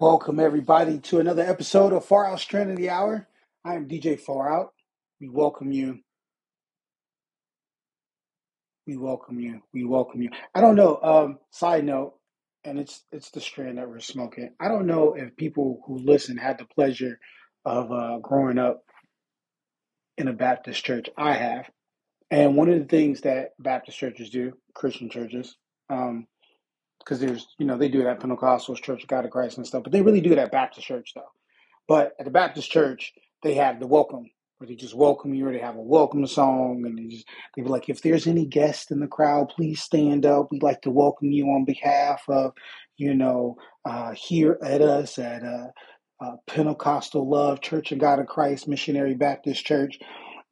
Welcome 0.00 0.40
everybody 0.40 0.98
to 0.98 1.20
another 1.20 1.44
episode 1.44 1.92
of 1.92 2.04
Far 2.04 2.26
Out 2.26 2.40
Strand 2.40 2.68
of 2.68 2.76
the 2.76 2.90
Hour. 2.90 3.28
I 3.64 3.76
am 3.76 3.86
DJ 3.86 4.18
Far 4.18 4.52
Out. 4.52 4.72
We 5.20 5.28
welcome 5.28 5.70
you. 5.70 6.00
We 8.88 8.96
welcome 8.96 9.38
you. 9.38 9.62
We 9.72 9.84
welcome 9.84 10.20
you. 10.20 10.30
I 10.52 10.60
don't 10.60 10.74
know. 10.74 10.98
Um, 11.00 11.38
side 11.52 11.84
note, 11.84 12.14
and 12.64 12.80
it's 12.80 13.04
it's 13.12 13.30
the 13.30 13.40
strand 13.40 13.78
that 13.78 13.88
we're 13.88 14.00
smoking. 14.00 14.50
I 14.58 14.66
don't 14.66 14.88
know 14.88 15.14
if 15.14 15.36
people 15.36 15.80
who 15.86 15.98
listen 15.98 16.36
had 16.38 16.58
the 16.58 16.64
pleasure 16.64 17.20
of 17.64 17.92
uh, 17.92 18.18
growing 18.18 18.58
up 18.58 18.82
in 20.18 20.26
a 20.26 20.32
Baptist 20.32 20.84
church. 20.84 21.08
I 21.16 21.34
have, 21.34 21.70
and 22.32 22.56
one 22.56 22.68
of 22.68 22.80
the 22.80 22.86
things 22.86 23.20
that 23.20 23.50
Baptist 23.60 23.96
churches 23.96 24.28
do, 24.28 24.54
Christian 24.74 25.08
churches, 25.08 25.56
um, 25.88 26.26
because 27.04 27.20
there's 27.20 27.48
you 27.58 27.66
know 27.66 27.78
they 27.78 27.88
do 27.88 28.00
it 28.00 28.06
at 28.06 28.20
Pentecostals, 28.20 28.82
Church 28.82 29.02
of 29.02 29.08
God 29.08 29.24
of 29.24 29.30
Christ 29.30 29.58
and 29.58 29.66
stuff, 29.66 29.84
but 29.84 29.92
they 29.92 30.02
really 30.02 30.22
do 30.22 30.32
it 30.32 30.38
at 30.38 30.52
Baptist 30.52 30.86
church 30.86 31.12
though. 31.14 31.22
But 31.88 32.14
at 32.18 32.24
the 32.24 32.30
Baptist 32.30 32.70
church, 32.70 33.12
they 33.42 33.54
have 33.54 33.78
the 33.78 33.86
welcome, 33.86 34.30
where 34.58 34.68
they 34.68 34.74
just 34.74 34.94
welcome 34.94 35.34
you, 35.34 35.46
or 35.46 35.52
they 35.52 35.58
have 35.58 35.76
a 35.76 35.82
welcome 35.82 36.26
song, 36.26 36.84
and 36.86 36.98
they 36.98 37.14
just 37.14 37.26
they 37.56 37.62
be 37.62 37.68
like, 37.68 37.88
if 37.88 38.02
there's 38.02 38.26
any 38.26 38.46
guest 38.46 38.90
in 38.90 39.00
the 39.00 39.06
crowd, 39.06 39.50
please 39.54 39.82
stand 39.82 40.24
up. 40.24 40.48
We'd 40.50 40.62
like 40.62 40.82
to 40.82 40.90
welcome 40.90 41.30
you 41.30 41.46
on 41.46 41.64
behalf 41.64 42.22
of, 42.28 42.52
you 42.96 43.14
know, 43.14 43.56
uh, 43.84 44.12
here 44.12 44.58
at 44.62 44.80
us 44.80 45.18
at 45.18 45.42
uh, 45.42 45.68
uh, 46.24 46.36
Pentecostal 46.46 47.28
Love 47.28 47.60
Church 47.60 47.92
of 47.92 47.98
God 47.98 48.18
of 48.18 48.26
Christ 48.26 48.66
Missionary 48.66 49.14
Baptist 49.14 49.64
Church, 49.66 49.98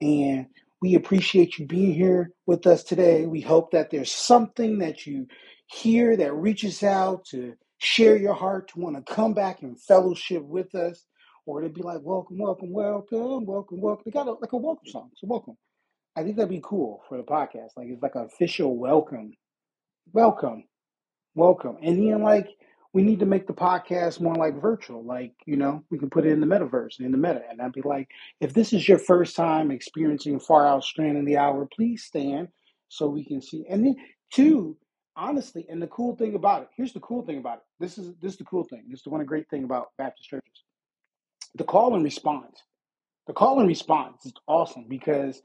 and 0.02 0.46
we 0.82 0.96
appreciate 0.96 1.58
you 1.58 1.66
being 1.66 1.94
here 1.94 2.32
with 2.46 2.66
us 2.66 2.82
today. 2.84 3.24
We 3.24 3.40
hope 3.40 3.70
that 3.70 3.90
there's 3.90 4.12
something 4.12 4.78
that 4.80 5.06
you 5.06 5.28
hear 5.72 6.16
that 6.16 6.34
reaches 6.34 6.82
out 6.82 7.24
to 7.26 7.54
share 7.78 8.16
your 8.16 8.34
heart, 8.34 8.68
to 8.68 8.80
want 8.80 8.96
to 8.96 9.14
come 9.14 9.34
back 9.34 9.62
and 9.62 9.80
fellowship 9.80 10.42
with 10.44 10.74
us 10.74 11.04
or 11.46 11.60
they'd 11.62 11.74
be 11.74 11.82
like, 11.82 12.00
"Welcome, 12.02 12.38
welcome, 12.38 12.72
welcome, 12.72 13.46
welcome, 13.46 13.80
welcome." 13.80 14.02
They 14.04 14.10
got 14.12 14.28
a, 14.28 14.32
like 14.32 14.52
a 14.52 14.56
welcome 14.56 14.86
song, 14.86 15.10
so 15.16 15.26
welcome. 15.26 15.56
I 16.16 16.22
think 16.22 16.36
that'd 16.36 16.50
be 16.50 16.60
cool 16.62 17.02
for 17.08 17.16
the 17.16 17.24
podcast. 17.24 17.70
Like 17.76 17.88
it's 17.88 18.02
like 18.02 18.14
an 18.14 18.24
official 18.24 18.76
welcome, 18.76 19.32
welcome, 20.12 20.64
welcome. 21.34 21.78
And 21.82 21.98
then 21.98 22.22
like 22.22 22.48
we 22.92 23.02
need 23.02 23.20
to 23.20 23.26
make 23.26 23.46
the 23.46 23.54
podcast 23.54 24.20
more 24.20 24.34
like 24.34 24.60
virtual. 24.60 25.04
Like 25.04 25.34
you 25.46 25.56
know, 25.56 25.82
we 25.90 25.98
can 25.98 26.10
put 26.10 26.26
it 26.26 26.32
in 26.32 26.40
the 26.40 26.46
metaverse 26.46 27.00
in 27.00 27.10
the 27.10 27.18
meta, 27.18 27.42
and 27.50 27.60
I'd 27.60 27.72
be 27.72 27.82
like, 27.82 28.08
if 28.40 28.54
this 28.54 28.72
is 28.72 28.88
your 28.88 28.98
first 28.98 29.34
time 29.34 29.70
experiencing 29.70 30.38
Far 30.38 30.66
Out 30.66 30.84
Strand 30.84 31.18
in 31.18 31.24
the 31.24 31.38
Hour, 31.38 31.66
please 31.74 32.04
stand 32.04 32.48
so 32.88 33.08
we 33.08 33.24
can 33.24 33.42
see. 33.42 33.64
And 33.68 33.84
then 33.84 33.96
two. 34.32 34.76
Honestly, 35.16 35.66
and 35.68 35.82
the 35.82 35.88
cool 35.88 36.16
thing 36.16 36.34
about 36.34 36.62
it, 36.62 36.68
here's 36.76 36.92
the 36.94 37.00
cool 37.00 37.22
thing 37.22 37.38
about 37.38 37.58
it. 37.58 37.64
This 37.80 37.98
is 37.98 38.14
this 38.22 38.32
is 38.32 38.38
the 38.38 38.44
cool 38.44 38.64
thing. 38.64 38.84
This 38.88 39.00
is 39.00 39.04
the 39.04 39.10
one 39.10 39.24
great 39.26 39.48
thing 39.50 39.64
about 39.64 39.88
Baptist 39.98 40.28
churches. 40.28 40.64
The 41.56 41.64
call 41.64 41.94
and 41.94 42.04
response 42.04 42.62
the 43.26 43.32
call 43.32 43.60
and 43.60 43.68
response 43.68 44.26
is 44.26 44.32
awesome 44.48 44.86
because 44.88 45.40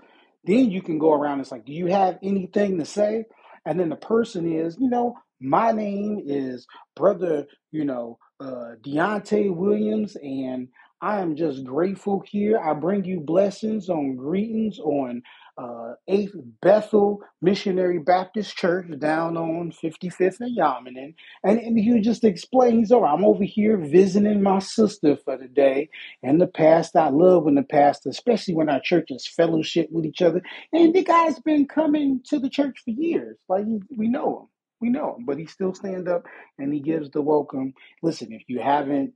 then 0.46 0.72
you 0.72 0.82
can 0.82 0.98
go 1.00 1.14
around 1.14 1.42
it's 1.42 1.52
like, 1.52 1.66
do 1.66 1.74
you 1.74 1.88
have 1.88 2.18
anything 2.24 2.80
to 2.80 2.86
say? 2.86 3.26
And 3.66 3.80
then 3.80 3.90
the 3.90 3.96
person 3.98 4.52
is, 4.52 4.78
you 4.80 4.90
know, 4.90 5.16
my 5.40 5.72
name 5.72 6.22
is 6.26 6.66
brother, 6.96 7.46
you 7.72 7.86
know, 7.86 8.18
uh, 8.40 8.76
Deontay 8.86 9.56
Williams, 9.56 10.16
and 10.18 10.70
I 11.02 11.20
am 11.22 11.36
just 11.36 11.64
grateful 11.66 12.24
here. 12.26 12.60
I 12.60 12.74
bring 12.74 13.06
you 13.06 13.20
blessings 13.20 13.90
on 13.90 14.16
greetings 14.16 14.80
on 14.80 15.22
uh, 15.58 15.94
8th 16.10 16.34
Bethel 16.62 17.22
Missionary 17.42 18.00
Baptist 18.00 18.58
Church 18.58 18.88
down 19.00 19.38
on 19.38 19.72
55th 19.72 20.42
and 20.42 20.58
Yamanin. 20.58 21.16
And, 21.44 21.60
and 21.60 21.80
he 21.80 22.02
just 22.02 22.24
explains, 22.26 22.92
right, 22.92 23.14
I'm 23.14 23.26
over 23.26 23.46
here 23.46 23.78
visiting 23.78 24.44
my 24.44 24.60
sister 24.60 25.18
for 25.18 25.38
the 25.38 25.48
day 25.50 25.90
and 26.24 26.42
the 26.42 26.48
pastor. 26.48 27.00
I 27.00 27.10
love 27.10 27.46
when 27.46 27.56
the 27.56 27.64
pastor, 27.64 28.10
especially 28.10 28.56
when 28.56 28.70
our 28.70 28.82
churches 28.82 29.28
fellowship 29.28 29.90
with 29.92 30.06
each 30.06 30.22
other. 30.24 30.42
And 30.74 30.94
the 30.94 31.04
guy's 31.04 31.40
been 31.40 31.68
coming 31.68 32.22
to 32.30 32.40
the 32.40 32.50
church 32.50 32.80
for 32.86 32.92
years. 32.92 33.38
Like 33.50 33.66
we 33.98 34.10
know 34.10 34.42
him. 34.42 34.48
We 34.82 34.90
know 34.90 35.16
him, 35.18 35.26
but 35.26 35.40
he 35.40 35.48
still 35.48 35.74
stand 35.74 36.10
up 36.10 36.24
and 36.60 36.74
he 36.74 36.82
gives 36.82 37.10
the 37.12 37.22
welcome. 37.22 37.74
Listen, 38.04 38.34
if 38.34 38.44
you 38.48 38.60
haven't, 38.62 39.14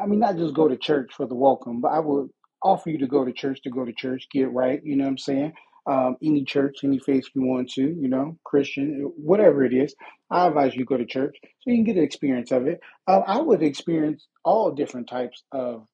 I 0.00 0.06
mean, 0.06 0.20
not 0.20 0.36
just 0.36 0.54
go 0.54 0.68
to 0.68 0.76
church 0.76 1.12
for 1.16 1.26
the 1.26 1.34
welcome, 1.36 1.80
but 1.80 1.88
I 1.88 2.00
would 2.00 2.30
offer 2.62 2.90
you 2.90 2.98
to 2.98 3.08
go 3.08 3.24
to 3.24 3.32
church 3.32 3.62
to 3.62 3.70
go 3.70 3.84
to 3.84 3.92
church, 3.92 4.28
get 4.32 4.52
right. 4.52 4.80
You 4.84 4.96
know 4.96 5.04
what 5.04 5.10
I'm 5.10 5.18
saying? 5.18 5.52
Um, 5.86 6.16
any 6.22 6.44
church, 6.44 6.78
any 6.84 6.98
faith 6.98 7.24
you 7.34 7.42
want 7.42 7.70
to, 7.72 7.82
you 7.82 8.08
know, 8.08 8.38
Christian, 8.44 9.12
whatever 9.16 9.64
it 9.64 9.72
is. 9.72 9.94
I 10.30 10.46
advise 10.46 10.74
you 10.76 10.84
go 10.84 10.96
to 10.96 11.06
church 11.06 11.36
so 11.42 11.70
you 11.70 11.76
can 11.76 11.84
get 11.84 11.96
an 11.96 12.04
experience 12.04 12.52
of 12.52 12.66
it. 12.66 12.80
Uh, 13.06 13.20
I 13.26 13.40
would 13.40 13.62
experience 13.62 14.26
all 14.44 14.72
different 14.72 15.08
types 15.08 15.42
of 15.52 15.86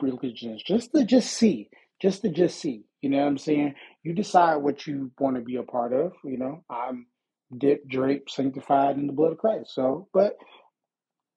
religions 0.00 0.62
just 0.62 0.92
to 0.94 1.04
just 1.04 1.32
see, 1.32 1.68
just 2.00 2.22
to 2.22 2.28
just 2.28 2.58
see. 2.60 2.84
You 3.02 3.10
know 3.10 3.18
what 3.18 3.26
I'm 3.28 3.38
saying? 3.38 3.74
You 4.02 4.14
decide 4.14 4.56
what 4.56 4.86
you 4.86 5.10
want 5.18 5.36
to 5.36 5.42
be 5.42 5.56
a 5.56 5.62
part 5.62 5.92
of. 5.92 6.12
You 6.24 6.38
know, 6.38 6.64
I'm 6.70 7.06
dipped, 7.56 7.88
draped, 7.88 8.30
sanctified 8.30 8.96
in 8.96 9.06
the 9.06 9.12
blood 9.12 9.32
of 9.32 9.38
Christ. 9.38 9.74
So, 9.74 10.08
but 10.12 10.36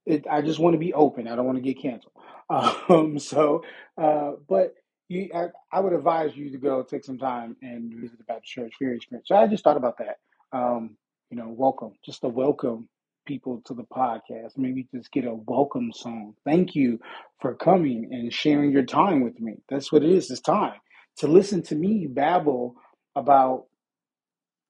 it, 0.05 0.25
I 0.29 0.41
just 0.41 0.59
want 0.59 0.73
to 0.73 0.79
be 0.79 0.93
open. 0.93 1.27
I 1.27 1.35
don't 1.35 1.45
want 1.45 1.57
to 1.57 1.63
get 1.63 1.81
canceled. 1.81 2.13
Um, 2.49 3.17
so, 3.19 3.63
uh, 3.97 4.33
but 4.47 4.75
you, 5.13 5.29
I, 5.35 5.47
I 5.71 5.81
would 5.81 5.93
advise 5.93 6.35
you 6.35 6.51
to 6.51 6.59
go 6.59 6.83
take 6.83 7.05
some 7.05 7.19
time 7.19 7.57
and 7.63 7.93
visit 8.01 8.19
the 8.19 8.25
Baptist 8.25 8.53
Church 8.53 8.73
for 8.77 8.85
your 8.85 8.95
experience. 8.95 9.29
So 9.29 9.37
I 9.37 9.47
just 9.47 9.63
thought 9.63 9.77
about 9.77 9.99
that. 9.99 10.17
Um, 10.57 10.97
you 11.31 11.37
know, 11.37 11.49
welcome, 11.49 11.93
just 12.05 12.21
to 12.21 12.29
welcome 12.29 12.89
people 13.27 13.61
to 13.67 13.75
the 13.75 13.83
podcast. 13.83 14.57
Maybe 14.57 14.87
just 14.93 15.11
get 15.11 15.25
a 15.25 15.35
welcome 15.35 15.91
song. 15.93 16.35
Thank 16.45 16.75
you 16.75 16.99
for 17.41 17.55
coming 17.55 18.09
and 18.11 18.33
sharing 18.33 18.71
your 18.71 18.85
time 18.85 19.23
with 19.23 19.39
me. 19.41 19.55
That's 19.69 19.91
what 19.91 20.03
it 20.03 20.11
is. 20.11 20.31
It's 20.31 20.41
time 20.41 20.75
to 21.19 21.27
listen 21.27 21.63
to 21.63 21.75
me 21.75 22.07
babble 22.07 22.75
about 23.15 23.65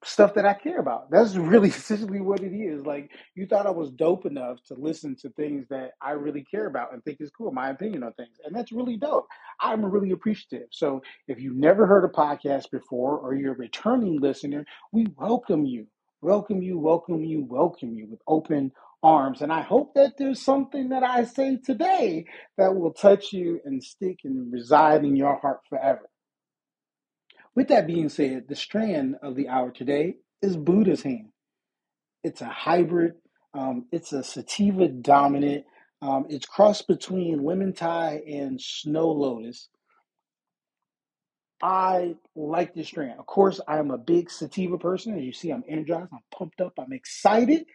stuff 0.05 0.35
that 0.35 0.45
I 0.45 0.53
care 0.53 0.79
about. 0.79 1.11
That's 1.11 1.35
really 1.35 1.69
essentially 1.71 2.21
what 2.21 2.41
it 2.41 2.55
is. 2.55 2.85
Like 2.85 3.11
you 3.35 3.47
thought 3.47 3.67
I 3.67 3.71
was 3.71 3.91
dope 3.91 4.25
enough 4.25 4.57
to 4.67 4.75
listen 4.75 5.15
to 5.21 5.29
things 5.31 5.67
that 5.69 5.91
I 6.01 6.11
really 6.11 6.43
care 6.43 6.67
about 6.67 6.93
and 6.93 7.03
think 7.03 7.19
is 7.21 7.31
cool, 7.31 7.51
my 7.51 7.69
opinion 7.71 8.03
on 8.03 8.13
things. 8.13 8.37
And 8.45 8.55
that's 8.55 8.71
really 8.71 8.97
dope. 8.97 9.27
I'm 9.61 9.85
really 9.85 10.11
appreciative. 10.11 10.67
So 10.71 11.01
if 11.27 11.39
you've 11.41 11.57
never 11.57 11.87
heard 11.87 12.05
a 12.05 12.09
podcast 12.09 12.71
before 12.71 13.17
or 13.19 13.35
you're 13.35 13.53
a 13.53 13.57
returning 13.57 14.19
listener, 14.21 14.65
we 14.91 15.07
welcome 15.17 15.65
you. 15.65 15.87
Welcome 16.21 16.61
you, 16.63 16.79
welcome 16.79 17.23
you, 17.23 17.45
welcome 17.45 17.93
you 17.93 18.07
with 18.09 18.21
open 18.27 18.71
arms. 19.03 19.41
And 19.41 19.53
I 19.53 19.61
hope 19.61 19.93
that 19.95 20.13
there's 20.17 20.41
something 20.41 20.89
that 20.89 21.03
I 21.03 21.25
say 21.25 21.57
today 21.63 22.25
that 22.57 22.75
will 22.75 22.93
touch 22.93 23.33
you 23.33 23.59
and 23.65 23.83
stick 23.83 24.19
and 24.25 24.51
reside 24.51 25.05
in 25.05 25.15
your 25.15 25.37
heart 25.39 25.59
forever. 25.69 26.09
With 27.55 27.69
that 27.69 27.87
being 27.87 28.09
said, 28.09 28.45
the 28.47 28.55
strand 28.55 29.15
of 29.23 29.35
the 29.35 29.49
hour 29.49 29.71
today 29.71 30.15
is 30.41 30.57
Buddha's 30.57 31.03
hand. 31.03 31.29
It's 32.23 32.41
a 32.41 32.47
hybrid, 32.47 33.13
um, 33.53 33.87
it's 33.91 34.13
a 34.13 34.23
sativa 34.23 34.87
dominant, 34.89 35.65
um, 36.01 36.27
it's 36.29 36.45
crossed 36.47 36.87
between 36.87 37.43
lemon 37.43 37.73
Thai 37.73 38.23
and 38.27 38.61
snow 38.61 39.09
lotus. 39.11 39.69
I 41.61 42.15
like 42.35 42.73
this 42.75 42.87
strand. 42.87 43.19
Of 43.19 43.27
course, 43.27 43.61
I 43.67 43.79
am 43.79 43.91
a 43.91 43.97
big 43.97 44.31
sativa 44.31 44.77
person. 44.77 45.17
As 45.17 45.23
you 45.23 45.33
see, 45.33 45.51
I'm 45.51 45.63
energized, 45.69 46.09
I'm 46.13 46.19
pumped 46.37 46.61
up, 46.61 46.73
I'm 46.79 46.93
excited. 46.93 47.65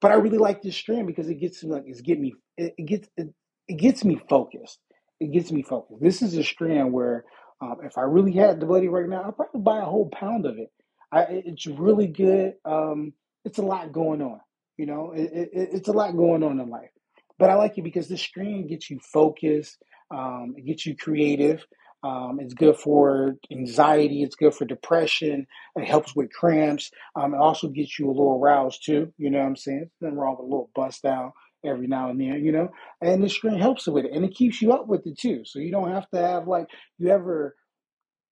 But 0.00 0.12
I 0.12 0.16
really 0.16 0.38
like 0.38 0.62
this 0.62 0.76
strand 0.76 1.08
because 1.08 1.28
it 1.30 1.36
gets 1.36 1.64
like 1.64 1.84
it's 1.86 2.02
getting 2.02 2.22
me 2.24 2.34
it, 2.58 2.74
it 2.78 2.86
gets 2.86 3.08
it, 3.18 3.28
it 3.68 3.78
gets 3.78 4.04
me 4.04 4.20
focused. 4.30 4.80
It 5.20 5.32
gets 5.32 5.52
me 5.52 5.62
focused. 5.62 6.02
This 6.02 6.22
is 6.22 6.36
a 6.36 6.44
strand 6.44 6.92
where 6.94 7.26
um, 7.60 7.76
if 7.84 7.98
I 7.98 8.02
really 8.02 8.32
had 8.32 8.60
the 8.60 8.66
buddy 8.66 8.88
right 8.88 9.08
now, 9.08 9.24
I'd 9.26 9.36
probably 9.36 9.60
buy 9.60 9.78
a 9.78 9.84
whole 9.84 10.08
pound 10.10 10.46
of 10.46 10.58
it. 10.58 10.70
I, 11.12 11.26
it's 11.28 11.66
really 11.66 12.06
good. 12.06 12.54
Um, 12.64 13.12
it's 13.44 13.58
a 13.58 13.62
lot 13.62 13.92
going 13.92 14.22
on. 14.22 14.40
You 14.76 14.86
know, 14.86 15.12
it, 15.12 15.30
it, 15.32 15.50
it's 15.52 15.88
a 15.88 15.92
lot 15.92 16.16
going 16.16 16.42
on 16.42 16.58
in 16.60 16.70
life. 16.70 16.90
But 17.38 17.50
I 17.50 17.54
like 17.54 17.76
it 17.78 17.84
because 17.84 18.08
the 18.08 18.16
strand 18.16 18.68
gets 18.68 18.90
you 18.90 18.98
focused. 19.00 19.82
Um, 20.10 20.54
it 20.56 20.66
gets 20.66 20.86
you 20.86 20.96
creative. 20.96 21.64
Um, 22.02 22.38
it's 22.40 22.54
good 22.54 22.76
for 22.76 23.36
anxiety. 23.52 24.22
It's 24.22 24.36
good 24.36 24.54
for 24.54 24.64
depression. 24.64 25.46
It 25.76 25.84
helps 25.84 26.16
with 26.16 26.32
cramps. 26.32 26.90
Um, 27.14 27.34
it 27.34 27.38
also 27.38 27.68
gets 27.68 27.98
you 27.98 28.06
a 28.06 28.12
little 28.12 28.40
aroused 28.42 28.84
too. 28.84 29.12
You 29.18 29.30
know 29.30 29.38
what 29.38 29.46
I'm 29.46 29.56
saying? 29.56 29.90
Nothing 30.00 30.16
wrong 30.16 30.36
with 30.38 30.46
a 30.46 30.50
little 30.50 30.70
bust 30.74 31.02
down 31.02 31.32
every 31.64 31.86
now 31.86 32.10
and 32.10 32.20
then, 32.20 32.44
you 32.44 32.52
know? 32.52 32.70
And 33.00 33.22
the 33.22 33.28
string 33.28 33.58
helps 33.58 33.86
with 33.86 34.04
it. 34.04 34.12
And 34.12 34.24
it 34.24 34.34
keeps 34.34 34.62
you 34.62 34.72
up 34.72 34.86
with 34.86 35.06
it 35.06 35.18
too. 35.18 35.42
So 35.44 35.58
you 35.58 35.70
don't 35.70 35.92
have 35.92 36.08
to 36.10 36.18
have 36.18 36.48
like, 36.48 36.66
you 36.98 37.10
ever 37.10 37.56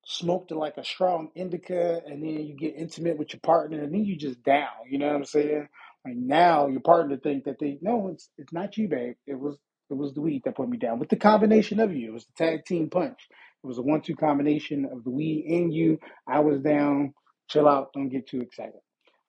smoked 0.05 0.51
like 0.53 0.77
a 0.79 0.85
strong 0.85 1.31
indica 1.35 2.01
and 2.07 2.23
then 2.23 2.47
you 2.47 2.57
get 2.57 2.77
intimate 2.77 3.19
with 3.19 3.33
your 3.33 3.41
partner 3.41 3.83
and 3.83 3.93
then 3.93 4.05
you 4.05 4.17
just 4.17 4.43
down. 4.43 4.69
You 4.89 4.99
know 4.99 5.07
what 5.09 5.17
I'm 5.17 5.25
saying? 5.25 5.69
Like 6.05 6.17
now 6.17 6.69
your 6.69 6.81
partner 6.81 7.17
think 7.17 7.45
that 7.45 7.59
they, 7.61 7.79
no, 7.83 8.09
it's, 8.09 8.31
it's 8.39 8.53
not 8.53 8.77
you, 8.77 8.89
babe. 8.89 9.17
It 9.27 9.39
was, 9.39 9.57
it 9.91 9.95
was 9.95 10.15
the 10.15 10.21
weed 10.21 10.43
that 10.45 10.57
put 10.57 10.69
me 10.69 10.79
down 10.79 10.99
with 10.99 11.09
the 11.11 11.17
combination 11.17 11.81
of 11.81 11.95
you. 11.95 12.09
It 12.09 12.15
was 12.15 12.27
the 12.27 12.45
tag 12.45 12.65
team 12.65 12.91
punch. 12.91 13.19
It 13.63 13.67
was 13.67 13.79
a 13.79 13.83
one-two 13.83 14.17
combination 14.17 14.87
of 14.87 15.05
the 15.05 15.11
weed 15.11 15.47
and 15.49 15.73
you. 15.75 15.99
I 16.27 16.41
was 16.41 16.61
down. 16.61 17.15
Chill 17.49 17.69
out. 17.69 17.93
Don't 17.95 18.09
get 18.11 18.27
too 18.27 18.41
excited. 18.41 18.81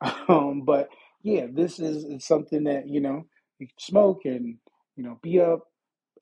Um, 0.30 0.62
but 0.66 0.90
yeah, 1.24 1.48
this 1.52 1.80
is 1.80 2.06
it's 2.06 2.28
something 2.28 2.66
that 2.66 2.88
you 2.88 3.02
know 3.02 3.26
you 3.60 3.68
can 3.68 3.80
smoke 3.80 4.22
and 4.26 4.58
You 4.98 5.06
know, 5.06 5.20
be 5.24 5.42
up 5.42 5.62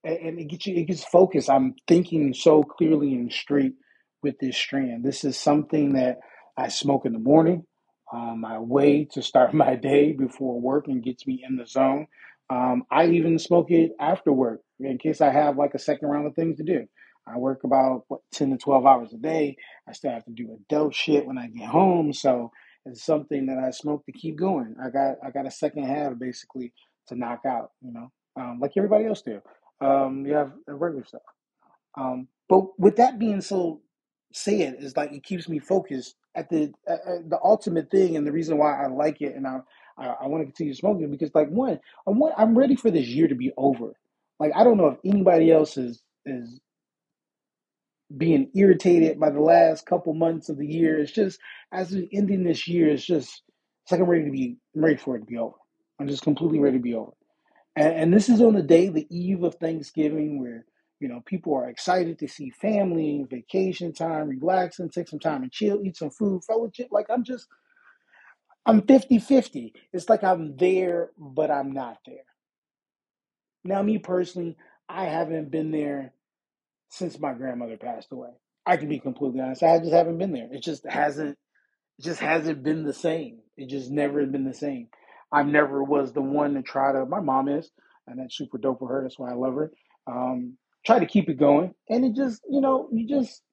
and, 0.06 0.18
and 0.19 0.39
it 0.42 0.45
gets 0.50 0.68
you 0.68 0.78
it 0.78 0.86
gets 0.86 1.06
focused. 1.06 1.51
I'm 1.51 1.75
thinking 1.88 2.34
so 2.36 2.63
clearly 2.63 3.16
and 3.16 3.34
straight 3.34 3.75
with 4.24 4.39
this 4.39 4.57
strand. 4.57 5.06
This 5.06 5.25
is 5.25 5.38
something 5.38 5.95
that 5.95 6.19
I 6.57 6.69
smoke 6.69 7.07
in 7.07 7.13
the 7.13 7.19
morning, 7.19 7.66
um, 8.13 8.42
my 8.42 8.60
way 8.60 9.07
to 9.13 9.24
start 9.24 9.56
my 9.56 9.75
day 9.78 10.13
before 10.13 10.62
work 10.62 10.88
and 10.89 11.04
gets 11.04 11.28
me 11.28 11.44
in 11.48 11.57
the 11.57 11.68
zone. 11.68 12.07
Um, 12.50 12.84
I 12.92 13.07
even 13.07 13.39
smoke 13.39 13.72
it 13.72 13.94
after 14.01 14.34
work 14.34 14.62
in 14.81 15.00
case 15.00 15.22
I 15.22 15.31
have 15.31 15.57
like 15.57 15.75
a 15.75 15.80
second 15.80 16.10
round 16.10 16.28
of 16.28 16.36
things 16.36 16.57
to 16.60 16.66
do. 16.66 16.88
I 17.28 17.38
work 17.39 17.63
about 17.63 18.06
what 18.10 18.22
ten 18.34 18.51
to 18.51 18.57
twelve 18.57 18.86
hours 18.86 19.13
a 19.13 19.18
day. 19.18 19.57
I 19.89 19.94
still 19.94 20.12
have 20.12 20.25
to 20.25 20.34
do 20.34 20.57
adult 20.69 20.95
shit 20.95 21.28
when 21.28 21.39
I 21.39 21.48
get 21.48 21.69
home, 21.69 22.13
so 22.13 22.51
it's 22.86 23.06
something 23.06 23.48
that 23.48 23.60
I 23.60 23.72
smoke 23.72 24.06
to 24.07 24.13
keep 24.13 24.38
going. 24.38 24.75
I 24.84 24.89
got 24.92 25.18
I 25.25 25.31
got 25.31 25.48
a 25.48 25.51
second 25.51 25.86
half 25.86 26.19
basically 26.19 26.74
to 27.07 27.15
knock 27.15 27.42
out, 27.48 27.71
you 27.81 27.94
know, 27.94 28.12
um, 28.38 28.59
like 28.62 28.74
everybody 28.77 29.06
else 29.06 29.21
do. 29.24 29.42
Um, 29.81 30.25
you 30.25 30.33
have 30.36 30.54
regular 30.68 31.06
stuff. 31.06 31.21
Um, 31.98 32.30
but 32.50 32.80
with 32.80 32.98
that 32.98 33.19
being 33.19 33.42
so 33.42 33.81
said, 34.33 34.77
is 34.80 34.98
like 34.98 35.13
it 35.13 35.24
keeps 35.24 35.50
me 35.50 35.59
focused 35.59 36.15
at 36.36 36.50
the 36.50 36.74
at, 36.88 37.00
the 37.30 37.39
ultimate 37.44 37.92
thing, 37.92 38.18
and 38.18 38.27
the 38.27 38.33
reason 38.33 38.57
why 38.59 38.83
I 38.83 38.88
like 38.88 39.21
it, 39.21 39.36
and 39.36 39.48
I 39.48 39.59
I, 39.98 40.07
I 40.24 40.27
want 40.27 40.42
to 40.44 40.45
continue 40.48 40.75
smoking 40.75 41.12
because 41.12 41.36
like 41.36 41.50
one, 41.50 41.80
I'm 42.07 42.19
one, 42.19 42.33
I'm 42.38 42.57
ready 42.57 42.77
for 42.77 42.92
this 42.92 43.07
year 43.07 43.30
to 43.30 43.36
be 43.36 43.53
over. 43.57 43.94
Like 44.39 44.53
I 44.56 44.63
don't 44.65 44.77
know 44.77 44.89
if 44.89 45.00
anybody 45.06 45.51
else 45.51 45.77
is 45.77 46.01
is 46.25 46.60
being 48.18 48.51
irritated 48.56 49.19
by 49.19 49.30
the 49.31 49.42
last 49.42 49.86
couple 49.86 50.13
months 50.13 50.50
of 50.50 50.57
the 50.57 50.68
year. 50.68 51.00
It's 51.00 51.12
just 51.12 51.39
as 51.74 51.92
we 51.92 52.10
ending 52.13 52.44
this 52.44 52.68
year, 52.68 52.89
it's 52.89 53.06
just 53.06 53.44
it's 53.83 53.92
like 53.94 54.01
I'm 54.01 54.07
ready 54.07 54.25
to 54.25 54.31
be 54.31 54.57
I'm 54.75 54.83
ready 54.86 54.98
for 54.98 55.18
it 55.18 55.21
to 55.21 55.25
be 55.25 55.38
over. 55.38 55.56
I'm 55.99 56.07
just 56.07 56.23
completely 56.23 56.59
ready 56.59 56.77
to 56.77 56.83
be 56.83 56.95
over. 56.95 57.11
And, 57.75 57.94
and 57.95 58.13
this 58.13 58.29
is 58.29 58.41
on 58.41 58.55
the 58.55 58.63
day, 58.63 58.89
the 58.89 59.07
eve 59.15 59.44
of 59.44 59.55
Thanksgiving, 59.55 60.41
where 60.41 60.65
you 60.99 61.07
know 61.07 61.21
people 61.25 61.55
are 61.55 61.69
excited 61.69 62.19
to 62.19 62.27
see 62.27 62.49
family, 62.51 63.25
vacation 63.29 63.94
time, 63.94 64.29
relax 64.29 64.79
and 64.79 64.91
take 64.91 65.09
some 65.09 65.19
time 65.19 65.44
and 65.44 65.51
chill, 65.51 65.81
eat 65.83 65.97
some 65.97 66.11
food, 66.11 66.44
fellowship. 66.45 66.88
Like 66.91 67.07
I'm 67.09 67.23
just, 67.23 67.47
I'm 68.65 68.81
fifty-fifty. 68.83 69.73
It's 69.94 70.09
like 70.09 70.23
I'm 70.23 70.57
there, 70.57 71.11
but 71.17 71.51
I'm 71.51 71.71
not 71.71 71.97
there. 72.05 72.25
Now, 73.63 73.81
me 73.83 73.97
personally, 74.00 74.57
I 74.89 75.05
haven't 75.05 75.51
been 75.51 75.71
there 75.71 76.13
since 76.89 77.19
my 77.19 77.33
grandmother 77.33 77.77
passed 77.77 78.11
away. 78.11 78.29
I 78.65 78.77
can 78.77 78.89
be 78.89 79.00
completely 79.00 79.41
honest. 79.41 79.63
I 79.63 79.79
just 79.79 79.93
haven't 79.93 80.17
been 80.17 80.33
there. 80.33 80.50
It 80.51 80.63
just 80.63 80.85
hasn't 80.88 81.38
it 82.00 82.03
just 82.05 82.19
hasn't 82.19 82.63
been 82.63 82.83
the 82.83 82.93
same. 82.93 83.39
It 83.57 83.69
just 83.69 83.91
never 83.91 84.25
been 84.25 84.45
the 84.45 84.53
same. 84.53 84.89
I 85.31 85.44
never 85.44 85.83
was 85.83 86.13
the 86.13 86.21
one 86.21 86.56
to 86.56 86.63
try 86.63 86.94
to. 86.94 87.06
My 87.06 87.21
mom 87.21 87.50
is, 87.50 87.71
and 88.07 88.19
that's 88.19 88.38
super 88.38 88.59
dope 88.59 88.79
for 88.79 88.89
her. 88.89 89.03
That's 89.03 89.19
why 89.19 89.31
I 89.31 89.35
love 89.35 89.56
her. 89.56 89.71
Um, 90.07 90.57
try 90.85 91.00
to 91.00 91.07
keep 91.07 91.29
it 91.29 91.39
going, 91.39 91.75
and 91.89 92.06
it 92.06 92.15
just, 92.15 92.41
you 92.50 92.62
know, 92.62 92.89
you 92.94 93.07
just 93.07 93.44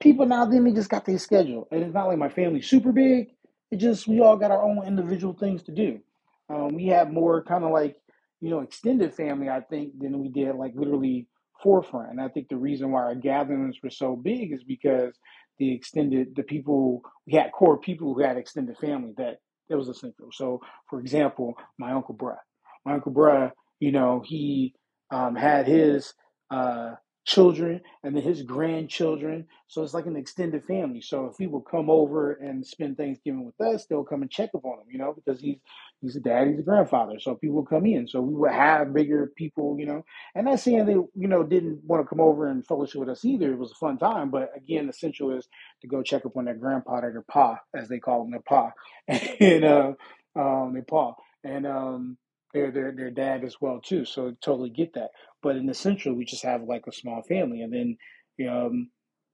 people 0.00 0.26
now 0.26 0.44
then 0.44 0.64
they 0.64 0.72
just 0.72 0.90
got 0.90 1.04
their 1.04 1.18
schedule, 1.18 1.68
and 1.70 1.82
it's 1.82 1.94
not 1.94 2.06
like 2.08 2.18
my 2.18 2.28
family's 2.28 2.68
super 2.68 2.92
big. 2.92 3.28
It 3.70 3.76
just 3.78 4.06
we 4.06 4.20
all 4.20 4.36
got 4.36 4.50
our 4.50 4.62
own 4.62 4.86
individual 4.86 5.34
things 5.34 5.62
to 5.64 5.72
do. 5.72 6.00
Um, 6.48 6.74
we 6.74 6.86
have 6.86 7.12
more 7.12 7.42
kind 7.44 7.64
of 7.64 7.72
like 7.72 7.96
you 8.40 8.50
know 8.50 8.60
extended 8.60 9.14
family, 9.14 9.48
I 9.48 9.60
think, 9.60 9.98
than 9.98 10.20
we 10.20 10.28
did 10.28 10.54
like 10.56 10.72
literally 10.74 11.28
forefront. 11.62 12.10
And 12.10 12.20
I 12.20 12.28
think 12.28 12.48
the 12.48 12.56
reason 12.56 12.92
why 12.92 13.02
our 13.02 13.14
gatherings 13.14 13.76
were 13.82 13.90
so 13.90 14.16
big 14.16 14.52
is 14.52 14.62
because 14.64 15.14
the 15.58 15.74
extended 15.74 16.34
the 16.36 16.42
people 16.42 17.02
we 17.26 17.34
had 17.34 17.52
core 17.52 17.78
people 17.78 18.14
who 18.14 18.22
had 18.22 18.36
extended 18.36 18.76
family 18.78 19.14
that 19.18 19.38
that 19.68 19.76
was 19.76 19.88
essential. 19.88 20.30
So, 20.32 20.60
for 20.88 21.00
example, 21.00 21.54
my 21.78 21.92
uncle 21.92 22.14
Brad. 22.14 22.38
my 22.84 22.94
uncle 22.94 23.12
Brad, 23.12 23.52
you 23.80 23.92
know, 23.92 24.22
he 24.24 24.74
um, 25.10 25.34
had 25.34 25.66
his 25.66 26.14
uh, 26.50 26.94
children 27.28 27.82
and 28.04 28.16
then 28.16 28.24
his 28.24 28.42
grandchildren. 28.42 29.46
So 29.68 29.84
it's 29.84 29.94
like 29.94 30.06
an 30.06 30.16
extended 30.16 30.64
family. 30.66 31.02
So 31.02 31.26
if 31.28 31.40
would 31.48 31.66
come 31.70 31.90
over 31.90 32.34
and 32.34 32.66
spend 32.66 32.98
Thanksgiving 32.98 33.46
with 33.46 33.60
us, 33.62 33.86
they'll 33.86 34.04
come 34.04 34.22
and 34.22 34.32
check 34.32 34.50
up 34.56 34.66
on 34.66 34.80
him, 34.80 34.86
you 34.90 34.98
know, 34.98 35.14
because 35.14 35.40
he's 35.40 35.58
he's 36.02 36.16
a 36.16 36.20
dad, 36.20 36.48
he's 36.48 36.60
a 36.60 36.64
grandfather. 36.64 37.20
So 37.20 37.36
people 37.36 37.64
come 37.64 37.86
in. 37.86 38.08
So 38.08 38.22
we 38.22 38.34
would 38.34 38.52
have 38.52 38.94
bigger 38.94 39.32
people, 39.36 39.76
you 39.80 39.86
know. 39.86 40.04
And 40.34 40.46
not 40.46 40.60
saying 40.60 40.86
they, 40.86 40.94
you 40.94 41.10
know, 41.28 41.44
didn't 41.44 41.84
want 41.84 42.04
to 42.04 42.08
come 42.10 42.20
over 42.22 42.48
and 42.48 42.66
fellowship 42.66 43.00
with 43.00 43.10
us 43.10 43.24
either. 43.26 43.52
It 43.52 43.58
was 43.60 43.72
a 43.72 43.76
fun 43.76 43.98
time. 43.98 44.30
But 44.32 44.52
again, 44.56 44.86
the 44.88 44.92
essential 44.92 45.32
is 45.38 45.48
to 45.82 45.88
go 45.88 46.02
check 46.02 46.26
up 46.26 46.36
on 46.38 46.46
their 46.46 46.56
grandpa 46.56 47.00
or 47.00 47.12
their 47.12 47.22
pa, 47.30 47.60
as 47.76 47.88
they 47.90 48.00
call 48.00 48.24
them, 48.24 48.32
their 48.32 48.42
pa. 48.42 48.72
And 49.40 49.64
uh 49.64 49.94
um 50.36 50.74
their 50.74 50.84
pa. 50.84 51.14
And 51.44 51.66
um 51.68 52.18
their 52.54 52.72
their 52.72 52.92
their 52.92 53.12
dad 53.12 53.44
as 53.44 53.60
well 53.62 53.80
too. 53.80 54.06
So 54.06 54.36
totally 54.42 54.70
get 54.70 54.94
that. 54.94 55.10
But 55.42 55.56
in 55.56 55.66
the 55.66 55.74
central, 55.74 56.14
we 56.14 56.24
just 56.24 56.44
have 56.44 56.62
like 56.62 56.86
a 56.86 56.92
small 56.92 57.22
family, 57.22 57.62
and 57.62 57.72
then 57.72 58.48
um, 58.48 58.90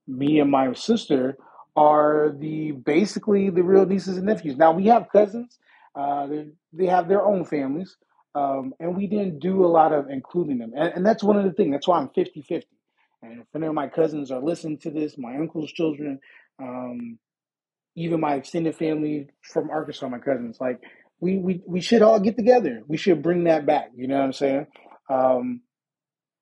me 0.07 0.39
and 0.39 0.51
my 0.51 0.73
sister 0.73 1.37
are 1.75 2.35
the 2.39 2.71
basically 2.71 3.49
the 3.49 3.63
real 3.63 3.85
nieces 3.85 4.17
and 4.17 4.27
nephews. 4.27 4.57
Now 4.57 4.71
we 4.71 4.87
have 4.87 5.09
cousins; 5.11 5.57
uh, 5.95 6.27
they 6.73 6.85
have 6.85 7.07
their 7.07 7.25
own 7.25 7.45
families, 7.45 7.97
um, 8.35 8.73
and 8.79 8.95
we 8.95 9.07
didn't 9.07 9.39
do 9.39 9.65
a 9.65 9.67
lot 9.67 9.93
of 9.93 10.09
including 10.09 10.59
them. 10.59 10.73
And, 10.75 10.93
and 10.95 11.05
that's 11.05 11.23
one 11.23 11.37
of 11.37 11.45
the 11.45 11.53
things. 11.53 11.71
That's 11.71 11.87
why 11.87 11.99
I'm 11.99 12.09
fifty-fifty. 12.09 12.77
And 13.23 13.41
if 13.41 13.47
any 13.55 13.67
of 13.67 13.73
my 13.73 13.87
cousins 13.87 14.31
are 14.31 14.41
listening 14.41 14.77
to 14.79 14.91
this, 14.91 15.17
my 15.17 15.35
uncle's 15.37 15.71
children, 15.71 16.19
um, 16.61 17.17
even 17.95 18.19
my 18.19 18.35
extended 18.35 18.75
family 18.75 19.29
from 19.41 19.71
Arkansas, 19.71 20.07
my 20.07 20.19
cousins, 20.19 20.57
like 20.61 20.81
we, 21.19 21.37
we 21.37 21.61
we 21.65 21.81
should 21.81 22.03
all 22.03 22.19
get 22.19 22.37
together. 22.37 22.83
We 22.87 22.97
should 22.97 23.23
bring 23.23 23.45
that 23.45 23.65
back. 23.65 23.89
You 23.95 24.07
know 24.07 24.17
what 24.17 24.25
I'm 24.25 24.33
saying? 24.33 24.67
Um, 25.09 25.61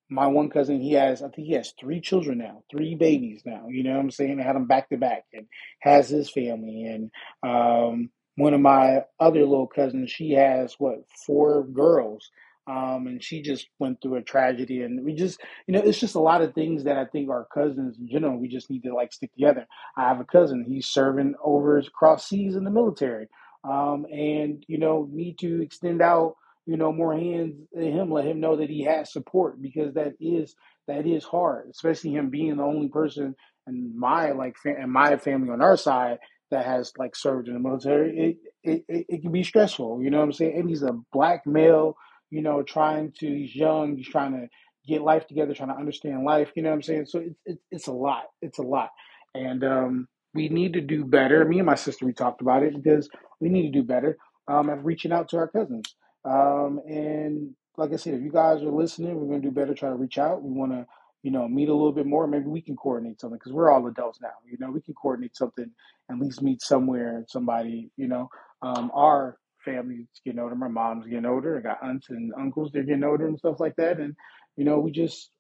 my 0.09 0.27
one 0.27 0.49
cousin, 0.49 0.79
he 0.79 0.93
has, 0.93 1.21
I 1.21 1.29
think 1.29 1.47
he 1.47 1.53
has 1.53 1.73
three 1.79 2.01
children 2.01 2.37
now, 2.37 2.63
three 2.69 2.95
babies 2.95 3.41
now. 3.45 3.67
You 3.69 3.83
know 3.83 3.93
what 3.93 3.99
I'm 3.99 4.11
saying? 4.11 4.39
I 4.39 4.43
had 4.43 4.55
them 4.55 4.67
back 4.67 4.89
to 4.89 4.97
back 4.97 5.25
and 5.33 5.47
has 5.79 6.09
his 6.09 6.29
family. 6.29 6.83
And 6.83 7.11
um, 7.41 8.09
one 8.35 8.53
of 8.53 8.61
my 8.61 9.03
other 9.19 9.41
little 9.41 9.67
cousins, 9.67 10.11
she 10.11 10.31
has 10.31 10.75
what, 10.77 11.03
four 11.25 11.65
girls. 11.65 12.29
Um, 12.65 13.07
and 13.07 13.21
she 13.21 13.41
just 13.41 13.67
went 13.79 14.01
through 14.01 14.15
a 14.15 14.21
tragedy. 14.21 14.83
And 14.83 15.03
we 15.03 15.13
just, 15.13 15.41
you 15.67 15.73
know, 15.73 15.81
it's 15.81 15.99
just 15.99 16.15
a 16.15 16.19
lot 16.19 16.41
of 16.41 16.53
things 16.53 16.85
that 16.85 16.97
I 16.97 17.05
think 17.05 17.29
our 17.29 17.47
cousins 17.53 17.97
in 17.99 18.07
general, 18.07 18.37
we 18.37 18.47
just 18.47 18.69
need 18.69 18.83
to 18.83 18.93
like 18.93 19.11
stick 19.11 19.33
together. 19.33 19.67
I 19.97 20.07
have 20.07 20.19
a 20.19 20.25
cousin, 20.25 20.63
he's 20.65 20.87
serving 20.87 21.35
over 21.43 21.77
across 21.77 22.27
seas 22.27 22.55
in 22.55 22.63
the 22.63 22.71
military. 22.71 23.27
Um, 23.63 24.05
and, 24.11 24.63
you 24.67 24.77
know, 24.77 25.09
need 25.11 25.39
to 25.39 25.61
extend 25.61 26.01
out 26.01 26.35
you 26.65 26.77
know, 26.77 26.91
more 26.93 27.13
hands 27.13 27.55
in 27.73 27.91
him, 27.91 28.11
let 28.11 28.25
him 28.25 28.39
know 28.39 28.57
that 28.57 28.69
he 28.69 28.83
has 28.83 29.11
support 29.11 29.61
because 29.61 29.93
that 29.95 30.13
is 30.19 30.55
that 30.87 31.05
is 31.05 31.23
hard, 31.23 31.69
especially 31.71 32.11
him 32.13 32.29
being 32.29 32.57
the 32.57 32.63
only 32.63 32.89
person 32.89 33.35
in 33.67 33.97
my 33.97 34.31
like 34.31 34.55
and 34.65 34.91
my 34.91 35.17
family 35.17 35.49
on 35.49 35.61
our 35.61 35.77
side 35.77 36.19
that 36.51 36.65
has 36.65 36.93
like 36.97 37.15
served 37.15 37.47
in 37.47 37.55
the 37.55 37.59
military. 37.59 38.37
It, 38.63 38.71
it 38.71 38.85
it 38.87 39.05
it 39.09 39.21
can 39.21 39.31
be 39.31 39.43
stressful, 39.43 40.01
you 40.01 40.09
know 40.09 40.19
what 40.19 40.25
I'm 40.25 40.33
saying? 40.33 40.57
And 40.57 40.69
he's 40.69 40.83
a 40.83 40.97
black 41.11 41.45
male, 41.45 41.97
you 42.29 42.41
know, 42.41 42.63
trying 42.63 43.11
to 43.19 43.27
he's 43.27 43.55
young, 43.55 43.97
he's 43.97 44.07
trying 44.07 44.33
to 44.33 44.47
get 44.87 45.01
life 45.01 45.27
together, 45.27 45.53
trying 45.53 45.69
to 45.69 45.75
understand 45.75 46.23
life, 46.25 46.51
you 46.55 46.63
know 46.63 46.69
what 46.69 46.75
I'm 46.75 46.81
saying? 46.83 47.07
So 47.07 47.19
it's 47.19 47.39
it's 47.45 47.63
it's 47.71 47.87
a 47.87 47.93
lot. 47.93 48.25
It's 48.41 48.59
a 48.59 48.63
lot. 48.63 48.89
And 49.35 49.63
um 49.65 50.07
we 50.33 50.49
need 50.49 50.73
to 50.73 50.81
do 50.81 51.05
better. 51.05 51.45
Me 51.45 51.59
and 51.59 51.65
my 51.65 51.75
sister 51.75 52.05
we 52.05 52.13
talked 52.13 52.41
about 52.41 52.63
it 52.63 52.73
because 52.81 53.09
we 53.41 53.49
need 53.49 53.63
to 53.71 53.79
do 53.81 53.83
better 53.83 54.17
um 54.47 54.69
at 54.69 54.83
reaching 54.83 55.11
out 55.11 55.29
to 55.29 55.37
our 55.37 55.49
cousins 55.49 55.93
um, 56.25 56.81
and 56.87 57.55
like 57.77 57.93
I 57.93 57.97
said, 57.97 58.13
if 58.13 58.21
you 58.21 58.31
guys 58.31 58.61
are 58.63 58.71
listening, 58.71 59.15
we're 59.15 59.27
going 59.27 59.41
to 59.41 59.47
do 59.47 59.53
better. 59.53 59.73
Try 59.73 59.89
to 59.89 59.95
reach 59.95 60.17
out. 60.17 60.43
We 60.43 60.51
want 60.51 60.71
to, 60.71 60.85
you 61.23 61.31
know, 61.31 61.47
meet 61.47 61.69
a 61.69 61.73
little 61.73 61.91
bit 61.91 62.05
more. 62.05 62.27
Maybe 62.27 62.45
we 62.45 62.61
can 62.61 62.75
coordinate 62.75 63.19
something 63.19 63.37
because 63.37 63.53
we're 63.53 63.71
all 63.71 63.87
adults 63.87 64.19
now. 64.21 64.29
You 64.49 64.57
know, 64.59 64.71
we 64.71 64.81
can 64.81 64.93
coordinate 64.93 65.35
something 65.35 65.71
at 66.11 66.19
least 66.19 66.41
meet 66.41 66.61
somewhere. 66.61 67.25
Somebody, 67.27 67.89
you 67.97 68.07
know, 68.07 68.29
um, 68.61 68.91
our 68.93 69.37
families 69.65 70.07
getting 70.25 70.39
older. 70.39 70.55
My 70.55 70.67
mom's 70.67 71.07
getting 71.07 71.25
older. 71.25 71.57
I 71.57 71.61
got 71.61 71.83
aunts 71.83 72.09
and 72.09 72.33
uncles. 72.39 72.71
They're 72.71 72.83
getting 72.83 73.03
older 73.03 73.27
and 73.27 73.39
stuff 73.39 73.59
like 73.59 73.75
that. 73.77 73.99
And 73.99 74.15
you 74.55 74.65
know, 74.65 74.79
we 74.79 74.91
just 74.91 75.31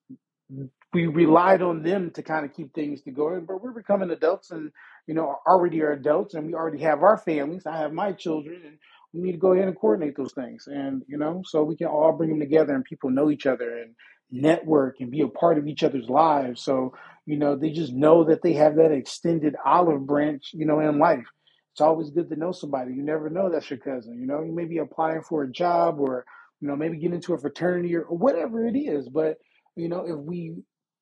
we 0.93 1.07
relied 1.07 1.61
on 1.61 1.83
them 1.83 2.11
to 2.11 2.23
kind 2.23 2.45
of 2.45 2.53
keep 2.53 2.73
things 2.73 3.01
to 3.03 3.11
going. 3.11 3.45
But 3.45 3.61
we're 3.61 3.71
becoming 3.71 4.11
adults, 4.11 4.51
and 4.51 4.71
you 5.07 5.13
know, 5.13 5.35
already 5.47 5.81
are 5.81 5.91
adults, 5.91 6.33
and 6.33 6.47
we 6.47 6.53
already 6.53 6.83
have 6.83 7.03
our 7.03 7.17
families. 7.17 7.65
I 7.65 7.77
have 7.77 7.93
my 7.93 8.13
children, 8.13 8.61
and 8.65 8.77
we 9.13 9.21
need 9.21 9.33
to 9.33 9.37
go 9.37 9.53
ahead 9.53 9.67
and 9.67 9.77
coordinate 9.77 10.17
those 10.17 10.33
things. 10.33 10.67
And 10.67 11.03
you 11.07 11.17
know 11.17 11.43
so 11.45 11.63
we 11.63 11.75
can 11.75 11.87
all 11.87 12.11
bring 12.13 12.29
them 12.29 12.39
together 12.39 12.73
and 12.73 12.83
people 12.83 13.09
know 13.09 13.29
each 13.29 13.45
other 13.45 13.77
and 13.77 13.95
network 14.31 14.95
and 14.99 15.11
be 15.11 15.21
a 15.21 15.27
part 15.27 15.57
of 15.57 15.67
each 15.67 15.83
other's 15.83 16.09
lives. 16.09 16.63
So 16.63 16.93
you 17.25 17.37
know 17.37 17.55
they 17.55 17.69
just 17.69 17.93
know 17.93 18.23
that 18.25 18.41
they 18.41 18.53
have 18.53 18.75
that 18.75 18.91
extended 18.91 19.55
olive 19.65 20.05
branch 20.05 20.51
you 20.53 20.65
know 20.65 20.79
in 20.79 20.99
life. 20.99 21.25
It's 21.73 21.81
always 21.81 22.11
good 22.11 22.29
to 22.29 22.35
know 22.35 22.51
somebody. 22.51 22.93
You 22.93 23.03
never 23.03 23.29
know 23.29 23.49
that's 23.49 23.69
your 23.69 23.79
cousin. 23.79 24.19
You 24.19 24.27
know 24.27 24.41
you 24.41 24.53
may 24.53 24.65
be 24.65 24.79
applying 24.79 25.21
for 25.21 25.43
a 25.43 25.51
job 25.51 25.99
or 25.99 26.25
you 26.59 26.67
know 26.67 26.75
maybe 26.75 26.97
get 26.97 27.13
into 27.13 27.33
a 27.33 27.39
fraternity 27.39 27.95
or, 27.95 28.03
whatever 28.03 28.65
it 28.65 28.77
is. 28.77 29.09
But 29.09 29.37
you 29.75 29.89
know 29.89 30.05
if 30.07 30.17
we 30.17 30.55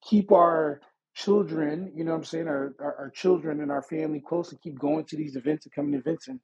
keep 0.04 0.32
our 0.32 0.82
children 1.14 1.92
you 1.94 2.06
know 2.06 2.12
what 2.12 2.18
i'm 2.20 2.24
saying 2.24 2.48
our, 2.48 2.74
our, 2.80 2.96
our 2.98 3.10
children 3.10 3.60
and 3.62 3.70
our 3.70 3.82
family 3.82 4.24
close 4.26 4.52
and 4.52 4.62
keep 4.62 4.80
going 4.80 5.04
to 5.04 5.18
these 5.18 5.36
events 5.36 5.66
and 5.66 5.74
coming 5.74 5.92
to 5.92 5.98
events 5.98 6.30
and 6.30 6.40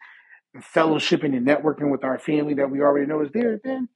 fellowshipping 0.61 1.35
and 1.35 1.45
networking 1.47 1.91
with 1.91 2.03
our 2.03 2.19
family 2.19 2.53
that 2.55 2.69
we 2.69 2.81
already 2.81 3.05
know 3.05 3.21
is 3.21 3.31
there, 3.31 3.59
then 3.63 3.89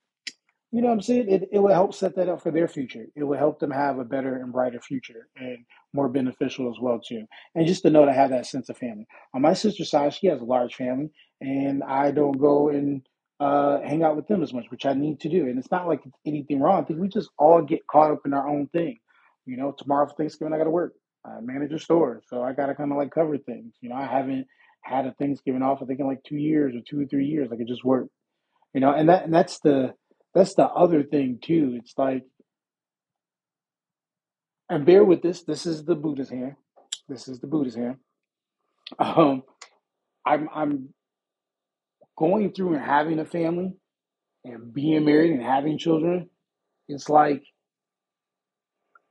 you 0.71 0.81
know 0.81 0.87
what 0.87 0.93
I'm 0.93 1.01
saying? 1.01 1.29
It, 1.29 1.49
it 1.51 1.59
will 1.59 1.73
help 1.73 1.93
set 1.93 2.15
that 2.15 2.29
up 2.29 2.41
for 2.41 2.49
their 2.49 2.67
future. 2.67 3.05
It 3.15 3.23
will 3.23 3.37
help 3.37 3.59
them 3.59 3.71
have 3.71 3.99
a 3.99 4.05
better 4.05 4.37
and 4.37 4.53
brighter 4.53 4.79
future 4.79 5.27
and 5.35 5.65
more 5.93 6.07
beneficial 6.07 6.69
as 6.69 6.79
well 6.79 6.99
too. 6.99 7.25
And 7.55 7.67
just 7.67 7.81
to 7.83 7.89
know 7.89 8.05
to 8.05 8.13
have 8.13 8.29
that 8.29 8.45
sense 8.45 8.69
of 8.69 8.77
family. 8.77 9.05
On 9.33 9.41
my 9.41 9.53
sister's 9.53 9.91
side, 9.91 10.13
she 10.13 10.27
has 10.27 10.39
a 10.39 10.45
large 10.45 10.75
family, 10.75 11.09
and 11.41 11.83
I 11.83 12.11
don't 12.11 12.37
go 12.37 12.69
and 12.69 13.05
uh, 13.41 13.81
hang 13.81 14.03
out 14.03 14.15
with 14.15 14.27
them 14.27 14.43
as 14.43 14.53
much, 14.53 14.65
which 14.69 14.85
I 14.85 14.93
need 14.93 15.19
to 15.21 15.29
do. 15.29 15.47
And 15.47 15.59
it's 15.59 15.71
not 15.71 15.87
like 15.87 16.03
anything 16.25 16.61
wrong. 16.61 16.81
I 16.81 16.85
think 16.85 17.01
we 17.01 17.09
just 17.09 17.31
all 17.37 17.61
get 17.61 17.85
caught 17.87 18.11
up 18.11 18.21
in 18.25 18.33
our 18.33 18.47
own 18.47 18.67
thing. 18.67 18.97
You 19.45 19.57
know, 19.57 19.73
tomorrow 19.77 20.07
for 20.07 20.15
Thanksgiving, 20.15 20.53
I 20.53 20.57
got 20.57 20.65
to 20.65 20.69
work. 20.69 20.93
I 21.25 21.41
manage 21.41 21.73
a 21.73 21.79
store, 21.79 22.21
so 22.27 22.43
I 22.43 22.53
got 22.53 22.67
to 22.67 22.75
kind 22.75 22.91
of 22.91 22.97
like 22.97 23.11
cover 23.11 23.37
things. 23.37 23.73
You 23.81 23.89
know, 23.89 23.95
I 23.95 24.05
haven't 24.05 24.47
had 24.81 25.05
a 25.05 25.13
Thanksgiving 25.13 25.61
off. 25.61 25.79
I 25.81 25.85
think 25.85 25.99
in 25.99 26.07
like 26.07 26.23
two 26.23 26.37
years 26.37 26.75
or 26.75 26.81
two 26.87 27.01
or 27.01 27.05
three 27.05 27.25
years. 27.25 27.49
Like 27.49 27.59
it 27.59 27.67
just 27.67 27.85
worked 27.85 28.09
you 28.73 28.81
know 28.81 28.91
and 28.91 29.09
that 29.09 29.23
and 29.25 29.33
that's 29.33 29.59
the 29.59 29.93
that's 30.33 30.55
the 30.55 30.65
other 30.65 31.03
thing 31.03 31.39
too 31.41 31.77
it's 31.79 31.93
like 31.97 32.23
and 34.69 34.85
bear 34.85 35.03
with 35.03 35.21
this 35.21 35.43
this 35.43 35.65
is 35.65 35.83
the 35.83 35.95
buddha's 35.95 36.29
hand 36.29 36.55
this 37.09 37.27
is 37.27 37.39
the 37.39 37.47
buddha's 37.47 37.75
hand 37.75 37.97
um 38.99 39.43
i'm 40.25 40.47
i'm 40.53 40.89
going 42.17 42.51
through 42.53 42.73
and 42.75 42.83
having 42.83 43.19
a 43.19 43.25
family 43.25 43.73
and 44.43 44.73
being 44.73 45.05
married 45.05 45.31
and 45.31 45.41
having 45.41 45.77
children 45.77 46.29
it's 46.87 47.09
like 47.09 47.43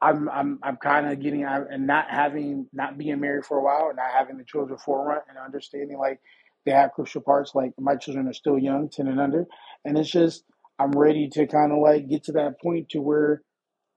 i'm 0.02 0.28
i'm 0.30 0.58
i'm 0.62 0.76
kind 0.78 1.06
of 1.10 1.20
getting 1.20 1.44
and 1.44 1.86
not 1.86 2.06
having 2.10 2.66
not 2.72 2.98
being 2.98 3.20
married 3.20 3.44
for 3.44 3.58
a 3.58 3.64
while 3.64 3.88
and 3.88 3.96
not 3.96 4.10
having 4.16 4.38
the 4.38 4.44
children 4.44 4.78
forefront 4.78 5.22
and 5.28 5.38
understanding 5.38 5.98
like 5.98 6.20
they 6.66 6.72
have 6.72 6.92
crucial 6.92 7.22
parts 7.22 7.52
like 7.54 7.72
my 7.78 7.96
children 7.96 8.28
are 8.28 8.32
still 8.34 8.58
young 8.58 8.88
10 8.88 9.08
and 9.08 9.20
under 9.20 9.46
and 9.84 9.98
it's 9.98 10.10
just 10.10 10.44
i'm 10.78 10.92
ready 10.92 11.28
to 11.28 11.46
kind 11.46 11.72
of 11.72 11.78
like 11.78 12.08
get 12.08 12.24
to 12.24 12.32
that 12.32 12.60
point 12.60 12.88
to 12.90 13.00
where 13.00 13.38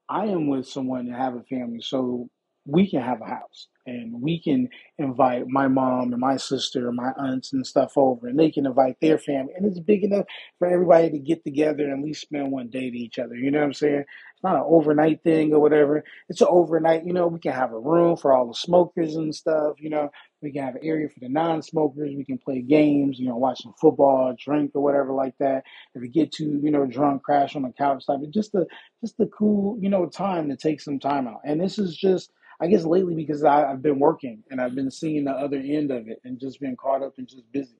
I 0.08 0.26
am 0.26 0.48
with 0.48 0.68
someone 0.68 1.08
and 1.08 1.16
have 1.16 1.34
a 1.34 1.42
family, 1.44 1.80
so 1.82 2.28
we 2.66 2.90
can 2.90 3.02
have 3.02 3.20
a 3.20 3.26
house 3.26 3.68
and 3.86 4.22
we 4.22 4.40
can 4.40 4.68
invite 4.98 5.46
my 5.46 5.68
mom 5.68 6.12
and 6.12 6.20
my 6.20 6.36
sister 6.38 6.88
and 6.88 6.96
my 6.96 7.12
aunts 7.18 7.52
and 7.52 7.66
stuff 7.66 7.92
over, 7.96 8.28
and 8.28 8.38
they 8.38 8.50
can 8.50 8.64
invite 8.64 8.96
their 9.00 9.18
family, 9.18 9.52
and 9.54 9.66
it's 9.66 9.78
big 9.80 10.04
enough 10.04 10.24
for 10.58 10.66
everybody 10.68 11.10
to 11.10 11.18
get 11.18 11.44
together 11.44 11.84
and 11.84 12.00
at 12.00 12.04
least 12.04 12.22
spend 12.22 12.50
one 12.50 12.68
day 12.68 12.90
to 12.90 12.96
each 12.96 13.18
other. 13.18 13.34
You 13.34 13.50
know 13.50 13.58
what 13.58 13.66
I'm 13.66 13.74
saying? 13.74 14.04
It's 14.34 14.42
not 14.42 14.56
an 14.56 14.64
overnight 14.66 15.22
thing 15.22 15.52
or 15.52 15.60
whatever. 15.60 16.02
It's 16.30 16.40
an 16.40 16.48
overnight. 16.50 17.04
You 17.04 17.12
know, 17.12 17.26
we 17.26 17.38
can 17.40 17.52
have 17.52 17.72
a 17.72 17.78
room 17.78 18.16
for 18.16 18.32
all 18.32 18.46
the 18.46 18.54
smokers 18.54 19.16
and 19.16 19.34
stuff. 19.34 19.76
You 19.78 19.90
know, 19.90 20.10
we 20.40 20.52
can 20.52 20.62
have 20.62 20.76
an 20.76 20.84
area 20.84 21.08
for 21.08 21.20
the 21.20 21.28
non-smokers. 21.28 22.14
We 22.16 22.24
can 22.24 22.38
play 22.38 22.62
games. 22.62 23.18
You 23.18 23.28
know, 23.28 23.36
watch 23.36 23.62
some 23.62 23.74
football, 23.80 24.34
drink 24.42 24.72
or 24.74 24.82
whatever 24.82 25.12
like 25.12 25.34
that. 25.40 25.64
If 25.94 26.00
we 26.02 26.08
get 26.08 26.32
too, 26.32 26.60
you 26.62 26.70
know, 26.70 26.86
drunk, 26.86 27.22
crash 27.22 27.56
on 27.56 27.62
the 27.62 27.72
couch, 27.72 28.06
type. 28.06 28.22
of 28.22 28.30
Just 28.30 28.52
the 28.52 28.66
just 29.02 29.18
the 29.18 29.26
cool, 29.26 29.78
you 29.80 29.90
know, 29.90 30.06
time 30.06 30.48
to 30.48 30.56
take 30.56 30.80
some 30.80 30.98
time 30.98 31.28
out. 31.28 31.40
And 31.44 31.60
this 31.60 31.78
is 31.78 31.96
just, 31.96 32.30
I 32.64 32.68
guess, 32.68 32.84
lately 32.84 33.14
because 33.14 33.44
I, 33.44 33.70
I've 33.70 33.82
been 33.82 33.98
working 34.00 34.42
and 34.50 34.60
I've 34.60 34.74
been 34.74 34.90
seeing 34.90 35.24
the 35.24 35.32
other 35.32 35.58
end 35.58 35.90
of 35.90 36.08
it 36.08 36.20
and 36.24 36.40
just 36.40 36.60
been 36.60 36.76
caught 36.76 37.02
up 37.02 37.14
and 37.18 37.28
just 37.28 37.44
busy. 37.52 37.76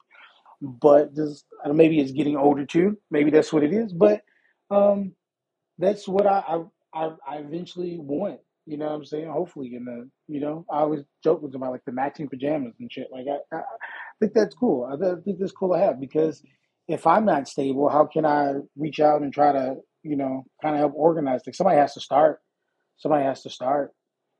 But 0.60 1.16
just 1.16 1.46
maybe 1.72 2.00
it's 2.00 2.12
getting 2.12 2.36
older 2.36 2.66
too. 2.66 2.98
Maybe 3.10 3.30
that's 3.30 3.52
what 3.52 3.64
it 3.64 3.72
is. 3.72 3.94
But 3.94 4.22
um, 4.70 5.14
that's 5.78 6.06
what 6.06 6.26
I, 6.26 6.64
I 6.94 7.10
I 7.26 7.36
eventually 7.38 7.98
want. 7.98 8.40
You 8.66 8.78
know 8.78 8.86
what 8.86 8.94
I'm 8.94 9.04
saying? 9.06 9.30
Hopefully, 9.30 9.74
in 9.74 9.84
the 9.86 10.10
you 10.28 10.40
know, 10.40 10.66
I 10.70 10.80
always 10.80 11.04
joke 11.22 11.42
with 11.42 11.52
them 11.52 11.62
about 11.62 11.72
like 11.72 11.84
the 11.86 11.92
matching 11.92 12.28
pajamas 12.28 12.74
and 12.80 12.92
shit. 12.92 13.08
Like 13.12 13.26
I, 13.28 13.56
I 13.56 13.62
think 14.20 14.34
that's 14.34 14.54
cool. 14.54 14.84
I 14.86 14.96
think 15.24 15.38
that's 15.38 15.52
cool 15.52 15.72
to 15.74 15.78
have 15.80 16.00
because 16.00 16.42
if 16.88 17.06
I'm 17.06 17.24
not 17.24 17.48
stable, 17.48 17.88
how 17.88 18.06
can 18.06 18.26
I 18.26 18.54
reach 18.76 19.00
out 19.00 19.22
and 19.22 19.32
try 19.32 19.52
to 19.52 19.76
you 20.02 20.16
know 20.16 20.44
kind 20.62 20.74
of 20.74 20.80
help 20.80 20.92
organize 20.94 21.42
things? 21.44 21.56
Somebody 21.56 21.78
has 21.78 21.94
to 21.94 22.00
start. 22.00 22.40
Somebody 22.98 23.24
has 23.24 23.42
to 23.42 23.50
start. 23.50 23.92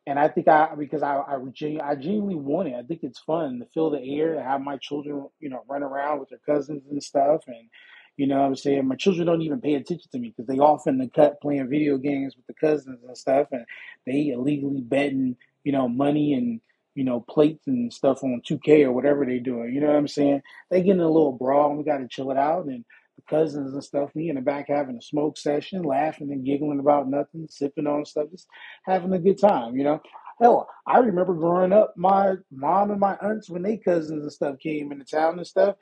And 0.07 0.21
I 0.21 0.29
think 0.29 0.49
I 0.49 0.77
because 0.79 1.03
I 1.03 1.17
I, 1.19 1.39
genu- 1.55 1.81
I 1.81 1.97
genuinely 1.97 2.37
want 2.37 2.69
it. 2.69 2.77
I 2.77 2.83
think 2.85 3.01
it's 3.05 3.21
fun 3.21 3.61
to 3.61 3.67
feel 3.75 3.91
the 3.91 4.01
air, 4.21 4.35
to 4.35 4.45
have 4.45 4.61
my 4.61 4.77
children, 4.79 5.29
you 5.41 5.51
know, 5.51 5.65
run 5.69 5.83
around 5.85 6.21
with 6.21 6.31
their 6.31 6.41
cousins 6.47 6.85
and 6.91 7.03
stuff, 7.03 7.43
and 7.49 7.71
you 8.19 8.29
know 8.29 8.43
I'm 8.43 8.57
saying? 8.57 8.87
My 8.87 8.97
children 8.97 9.27
don't 9.29 9.43
even 9.43 9.63
pay 9.63 9.77
attention 9.77 10.11
to 10.13 10.21
me 10.21 10.31
because 10.37 10.47
they 10.49 10.61
off 10.61 10.89
in 10.89 10.99
the 10.99 11.09
cut 11.09 11.41
playing 11.43 11.71
video 11.71 11.99
games 11.99 12.37
with 12.37 12.47
the 12.49 12.55
cousins 12.55 13.01
and 13.07 13.19
stuff, 13.19 13.49
and 13.53 13.67
they 14.07 14.29
illegally 14.29 14.83
betting, 14.83 15.39
you 15.65 15.73
know, 15.73 15.89
money 15.89 16.35
and 16.35 16.61
you 16.97 17.07
know 17.07 17.23
plates 17.23 17.67
and 17.69 17.93
stuff 17.93 18.25
on 18.25 18.43
2K 18.47 18.85
or 18.85 18.93
whatever 18.93 19.27
they're 19.27 19.41
doing. 19.41 19.75
You 19.75 19.81
know 19.81 19.89
what 19.89 19.97
I'm 19.97 20.09
saying? 20.11 20.43
They 20.71 20.83
getting 20.83 21.01
a 21.01 21.09
little 21.11 21.33
brawl, 21.33 21.71
and 21.71 21.79
we 21.79 21.85
got 21.87 22.01
to 22.01 22.09
chill 22.11 22.31
it 22.33 22.39
out. 22.39 22.67
And 22.67 22.85
cousins 23.29 23.73
and 23.73 23.85
stuff, 23.85 24.15
me 24.15 24.29
in 24.29 24.37
the 24.37 24.43
back 24.43 24.67
having 24.69 24.97
a 24.97 25.03
smoke 25.03 25.39
session, 25.39 25.83
laughing 25.83 26.33
and 26.33 26.45
giggling 26.45 26.81
about 26.81 27.09
nothing, 27.09 27.47
sipping 27.51 27.87
on 27.87 28.05
stuff, 28.05 28.31
just 28.31 28.47
having 28.85 29.13
a 29.13 29.19
good 29.19 29.39
time. 29.39 29.77
You 29.77 29.85
know. 29.85 30.01
Hell, 30.43 30.69
I 30.85 30.99
remember 30.99 31.33
growing 31.33 31.73
up, 31.73 31.95
my 31.97 32.35
mom 32.51 32.91
and 32.91 32.99
my 32.99 33.17
aunts 33.23 33.49
when 33.49 33.63
they 33.63 33.77
cousins 33.77 34.21
and 34.25 34.33
stuff 34.33 34.59
came 34.59 34.91
into 34.91 35.05
town 35.05 35.39
and 35.39 35.47
stuff 35.47 35.77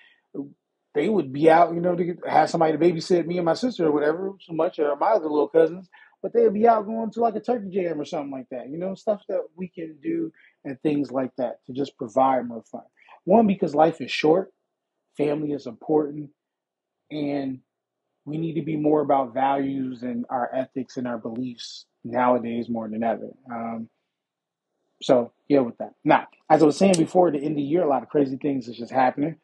they 0.95 1.09
would 1.09 1.33
be 1.33 1.51
out, 1.51 1.75
you 1.75 1.81
know, 1.81 1.97
to 1.97 2.17
have 2.29 2.51
somebody 2.51 2.73
to 2.73 2.79
babysit 2.79 3.27
me 3.27 3.39
and 3.39 3.47
my 3.47 3.55
sister 3.55 3.87
or 3.87 3.93
whatever, 3.93 4.33
so 4.41 4.53
much, 4.53 4.79
or 4.79 4.95
my 4.97 5.13
other 5.13 5.29
little 5.29 5.49
cousins. 5.49 5.89
But 6.23 6.33
they'd 6.33 6.53
be 6.53 6.69
out 6.69 6.87
going 6.87 7.11
to 7.11 7.21
like 7.21 7.35
a 7.35 7.41
turkey 7.41 7.71
jam 7.71 8.01
or 8.01 8.05
something 8.05 8.31
like 8.31 8.49
that, 8.51 8.71
you 8.71 8.79
know, 8.79 8.95
stuff 8.95 9.23
that 9.29 9.41
we 9.57 9.69
can 9.69 9.97
do 10.03 10.33
and 10.65 10.81
things 10.81 11.11
like 11.11 11.33
that 11.37 11.65
to 11.67 11.73
just 11.73 11.97
provide 11.97 12.47
more 12.47 12.63
fun. 12.71 12.83
One, 13.25 13.47
because 13.47 13.75
life 13.75 14.01
is 14.01 14.11
short, 14.11 14.53
family 15.17 15.53
is 15.53 15.67
important, 15.67 16.31
and 17.13 17.61
we 18.25 18.39
need 18.39 18.55
to 18.55 18.63
be 18.63 18.77
more 18.77 19.01
about 19.01 19.35
values 19.35 20.03
and 20.03 20.25
our 20.31 20.51
ethics 20.55 20.97
and 20.97 21.07
our 21.07 21.19
beliefs 21.19 21.87
nowadays 22.05 22.69
more 22.69 22.89
than 22.89 23.03
ever. 23.03 23.31
Um, 23.51 23.89
so, 25.03 25.33
yeah, 25.49 25.61
with 25.61 25.79
that. 25.79 25.95
Now, 26.05 26.29
as 26.49 26.63
I 26.63 26.67
was 26.67 26.77
saying 26.77 26.95
before, 26.97 27.31
the 27.31 27.39
end 27.39 27.53
of 27.53 27.57
the 27.57 27.63
year, 27.63 27.83
a 27.83 27.89
lot 27.89 28.03
of 28.03 28.09
crazy 28.09 28.37
things 28.37 28.69
is 28.69 28.77
just 28.77 28.93
happening. 28.93 29.37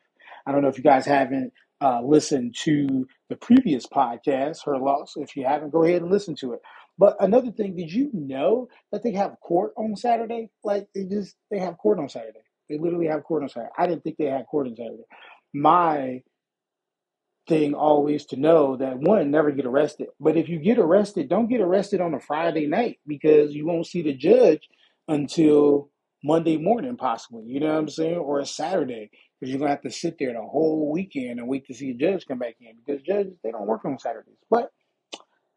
I 0.47 0.53
don't 0.53 0.63
know 0.63 0.69
if 0.69 0.79
you 0.79 0.85
guys 0.85 1.05
haven't 1.05 1.53
uh, 1.81 2.01
listened 2.03 2.55
to 2.61 3.07
the 3.29 3.37
previous 3.37 3.87
podcast, 3.87 4.65
Her 4.65 4.79
Loss. 4.79 5.15
If 5.17 5.37
you 5.37 5.45
haven't, 5.45 5.71
go 5.71 5.85
ahead 5.85 6.03
and 6.03 6.11
listen 6.11 6.37
to 6.37 6.55
it. 6.55 6.61
But 6.97 7.17
another 7.21 7.53
thing, 7.53 7.77
did 7.77 7.93
you 7.93 8.11
know 8.13 8.69
that 8.91 9.03
they 9.03 9.13
have 9.13 9.39
court 9.41 9.73
on 9.77 9.95
Saturday? 9.97 10.51
Like 10.65 10.89
they 10.95 11.05
just 11.05 11.37
they 11.51 11.59
have 11.61 11.79
court 11.79 11.99
on 11.99 12.09
Saturday. 12.09 12.41
They 12.69 12.79
literally 12.79 13.07
have 13.07 13.23
court 13.23 13.43
on 13.45 13.49
Saturday. 13.49 13.71
I 13.79 13.87
didn't 13.87 14.03
think 14.03 14.17
they 14.17 14.25
had 14.27 14.47
court 14.47 14.67
on 14.67 14.77
Saturday. 14.77 15.05
My 15.55 16.23
thing 17.49 17.75
always 17.75 18.27
to 18.27 18.37
know 18.37 18.77
that 18.79 18.99
one, 18.99 19.31
never 19.33 19.53
get 19.53 19.67
arrested. 19.67 20.09
But 20.21 20.37
if 20.37 20.49
you 20.49 20.61
get 20.61 20.79
arrested, 20.79 21.29
don't 21.29 21.49
get 21.49 21.63
arrested 21.63 22.01
on 22.01 22.15
a 22.15 22.21
Friday 22.21 22.67
night 22.67 23.01
because 23.07 23.55
you 23.55 23.67
won't 23.67 23.87
see 23.89 24.03
the 24.03 24.15
judge 24.15 24.69
until 25.09 25.91
Monday 26.25 26.59
morning, 26.59 26.97
possibly. 26.97 27.45
You 27.47 27.61
know 27.61 27.69
what 27.69 27.79
I'm 27.79 27.89
saying? 27.91 28.19
Or 28.19 28.41
a 28.41 28.47
Saturday 28.47 29.11
because 29.41 29.51
you're 29.51 29.61
gonna 29.61 29.73
have 29.73 29.83
to 29.83 29.91
sit 29.91 30.17
there 30.19 30.33
the 30.33 30.41
whole 30.43 30.91
weekend 30.93 31.41
and 31.41 31.49
wait 31.49 31.67
to 31.67 31.75
see 31.75 31.91
a 31.91 31.95
judge 31.95 32.27
come 32.27 32.39
back 32.39 32.57
in 32.61 32.75
because 32.85 33.03
judges 33.03 33.35
they 33.45 33.53
don't 33.53 33.67
work 33.67 33.85
on 33.85 33.99
Saturdays. 33.99 34.37
But 34.51 34.71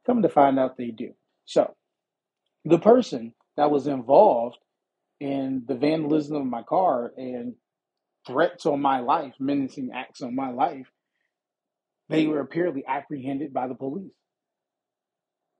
come 0.05 0.21
to 0.24 0.29
find 0.29 0.60
out 0.60 0.77
they 0.77 0.91
do. 0.91 1.13
So 1.45 1.75
the 2.65 2.79
person 2.79 3.33
that 3.57 3.71
was 3.71 3.88
involved 3.88 4.57
in 5.19 5.63
the 5.67 5.75
vandalism 5.75 6.38
of 6.38 6.45
my 6.45 6.63
car 6.63 7.13
and 7.17 7.55
threats 8.27 8.65
on 8.65 8.81
my 8.81 9.00
life, 9.00 9.33
menacing 9.39 9.91
acts 9.93 10.21
on 10.21 10.36
my 10.36 10.51
life, 10.51 10.88
they 12.12 12.27
were 12.27 12.39
apparently 12.39 12.86
apprehended 12.86 13.53
by 13.53 13.68
the 13.68 13.75
police. 13.75 14.13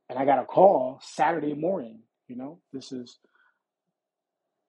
And 0.10 0.20
I 0.20 0.26
got 0.26 0.40
a 0.40 0.46
call 0.46 1.00
Saturday 1.02 1.54
morning. 1.54 2.00
You 2.28 2.36
know, 2.36 2.60
this 2.74 2.92
is 2.92 3.18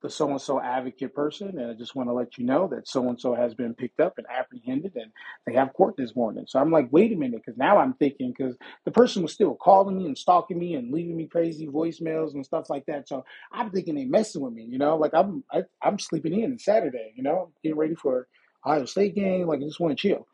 the 0.03 0.11
so 0.11 0.29
and 0.31 0.41
so 0.41 0.61
advocate 0.61 1.15
person, 1.15 1.59
and 1.59 1.71
I 1.71 1.75
just 1.75 1.95
want 1.95 2.09
to 2.09 2.13
let 2.13 2.37
you 2.37 2.45
know 2.45 2.67
that 2.69 2.89
so 2.89 3.09
and 3.09 3.21
so 3.21 3.35
has 3.35 3.55
been 3.55 3.75
picked 3.75 4.01
up 4.01 4.19
and 4.19 4.27
apprehended, 4.29 4.97
and 4.97 5.13
they 5.47 5.55
have 5.55 5.73
court 5.73 5.97
this 5.97 6.17
morning. 6.17 6.45
So 6.49 6.59
I'm 6.59 6.73
like, 6.73 6.89
wait 6.91 7.13
a 7.13 7.17
minute, 7.17 7.43
because 7.45 7.59
now 7.59 7.79
I'm 7.79 7.95
thinking, 7.95 8.35
because 8.37 8.57
the 8.85 8.91
person 8.91 9.23
was 9.23 9.33
still 9.33 9.55
calling 9.55 9.97
me 9.97 10.07
and 10.07 10.19
stalking 10.19 10.59
me 10.59 10.75
and 10.75 10.93
leaving 10.93 11.17
me 11.17 11.27
crazy 11.27 11.69
voicemails 11.69 12.35
and 12.35 12.45
stuff 12.45 12.69
like 12.69 12.85
that. 12.87 13.09
So 13.09 13.25
I'm 13.53 13.71
thinking 13.71 13.95
they 13.95 14.05
messing 14.05 14.43
with 14.43 14.53
me, 14.53 14.65
you 14.65 14.79
know, 14.79 14.97
like 14.97 15.15
I'm 15.15 15.45
I, 15.53 15.59
am 15.59 15.65
i 15.83 15.89
am 15.89 15.99
sleeping 15.99 16.41
in 16.41 16.59
Saturday, 16.59 17.13
you 17.17 17.23
know, 17.23 17.53
getting 17.63 17.79
ready 17.79 17.95
for 17.95 18.27
Ohio 18.67 18.85
State 18.87 19.15
game, 19.15 19.47
like 19.47 19.61
I 19.61 19.65
just 19.65 19.81
want 19.81 19.97
to 19.97 20.09
chill. 20.09 20.27